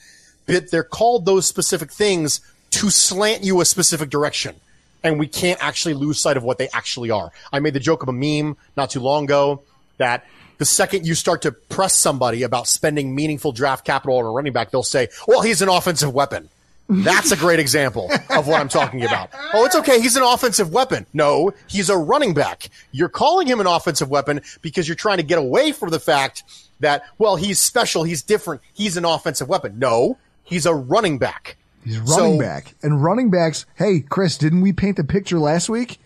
[0.45, 2.41] but they're called those specific things
[2.71, 4.55] to slant you a specific direction.
[5.03, 7.31] And we can't actually lose sight of what they actually are.
[7.53, 9.61] I made the joke of a meme not too long ago
[9.97, 10.25] that
[10.57, 14.53] the second you start to press somebody about spending meaningful draft capital on a running
[14.53, 16.49] back, they'll say, well, he's an offensive weapon.
[16.87, 19.31] That's a great example of what I'm talking about.
[19.53, 19.99] Oh, it's okay.
[19.99, 21.07] He's an offensive weapon.
[21.13, 22.69] No, he's a running back.
[22.91, 26.43] You're calling him an offensive weapon because you're trying to get away from the fact
[26.79, 28.03] that, well, he's special.
[28.03, 28.61] He's different.
[28.73, 29.79] He's an offensive weapon.
[29.79, 31.57] No, he's a running back.
[31.83, 32.75] He's running so, back.
[32.83, 35.99] And running backs, hey, Chris, didn't we paint the picture last week?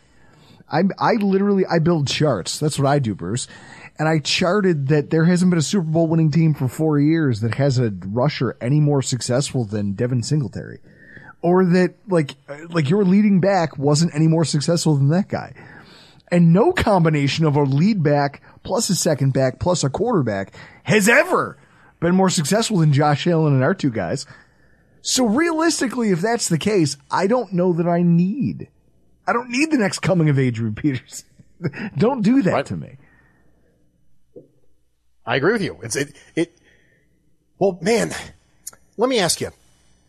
[0.72, 2.60] I, I literally, I build charts.
[2.60, 3.48] That's what I do, Bruce.
[4.00, 7.42] And I charted that there hasn't been a Super Bowl winning team for four years
[7.42, 10.80] that has a rusher any more successful than Devin Singletary.
[11.42, 12.36] Or that like,
[12.70, 15.54] like your leading back wasn't any more successful than that guy.
[16.32, 21.08] And no combination of a lead back plus a second back plus a quarterback has
[21.10, 21.58] ever
[22.00, 24.26] been more successful than Josh Allen and our two guys.
[25.02, 28.68] So realistically, if that's the case, I don't know that I need,
[29.26, 31.26] I don't need the next coming of Adrian Peterson.
[31.98, 32.66] don't do that Right.
[32.68, 32.98] to me.
[35.26, 35.78] I agree with you.
[35.84, 36.58] It's it it.
[37.58, 38.12] Well, man,
[38.98, 39.52] let me ask you: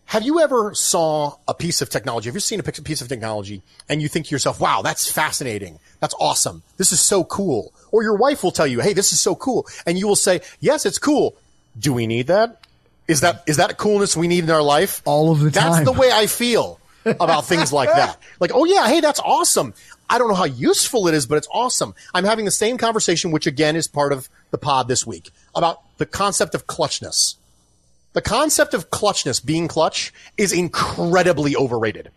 [0.07, 2.29] Have you ever saw a piece of technology?
[2.29, 5.79] Have you seen a piece of technology and you think to yourself, "Wow, that's fascinating.
[6.01, 6.63] That's awesome.
[6.77, 9.67] This is so cool." Or your wife will tell you, "Hey, this is so cool,"
[9.87, 11.35] and you will say, "Yes, it's cool."
[11.79, 12.61] Do we need that?
[13.09, 15.03] Is that is that a coolness we need in our life?
[15.05, 15.85] All of the That's time.
[15.85, 18.17] the way I feel about things like that.
[18.41, 19.75] Like, oh yeah, hey, that's awesome.
[20.11, 21.95] I don't know how useful it is, but it's awesome.
[22.13, 25.81] I'm having the same conversation, which again is part of the pod this week, about
[25.99, 27.37] the concept of clutchness.
[28.13, 32.11] The concept of clutchness, being clutch, is incredibly overrated.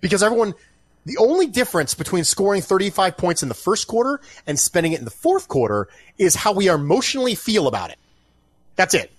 [0.00, 0.54] Because everyone,
[1.06, 5.04] the only difference between scoring 35 points in the first quarter and spending it in
[5.04, 7.98] the fourth quarter is how we are emotionally feel about it.
[8.74, 9.12] That's it.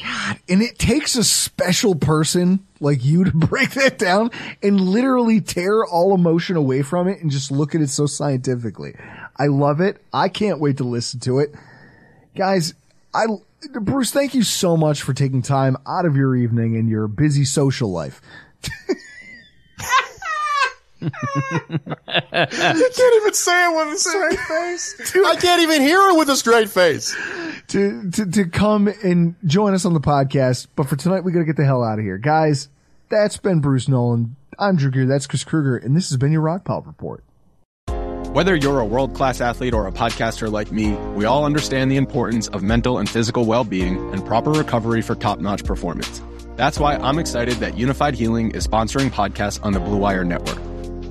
[0.00, 4.30] God, and it takes a special person like you to break that down
[4.62, 8.94] and literally tear all emotion away from it and just look at it so scientifically.
[9.36, 10.02] I love it.
[10.12, 11.54] I can't wait to listen to it.
[12.34, 12.74] Guys,
[13.14, 13.26] I,
[13.72, 17.44] Bruce, thank you so much for taking time out of your evening and your busy
[17.44, 18.20] social life.
[21.02, 25.16] I can't even say it with a straight face.
[25.16, 27.16] I can't even hear it with a straight face.
[27.68, 30.66] to, to, to come and join us on the podcast.
[30.76, 32.18] But for tonight, we got to get the hell out of here.
[32.18, 32.68] Guys,
[33.08, 34.36] that's been Bruce Nolan.
[34.58, 35.06] I'm Drew Gear.
[35.06, 35.76] That's Chris Kruger.
[35.76, 37.24] And this has been your Rockpile Report.
[38.32, 41.96] Whether you're a world class athlete or a podcaster like me, we all understand the
[41.96, 46.22] importance of mental and physical well being and proper recovery for top notch performance.
[46.54, 50.58] That's why I'm excited that Unifyd Healing is sponsoring podcasts on the Blue Wire Network.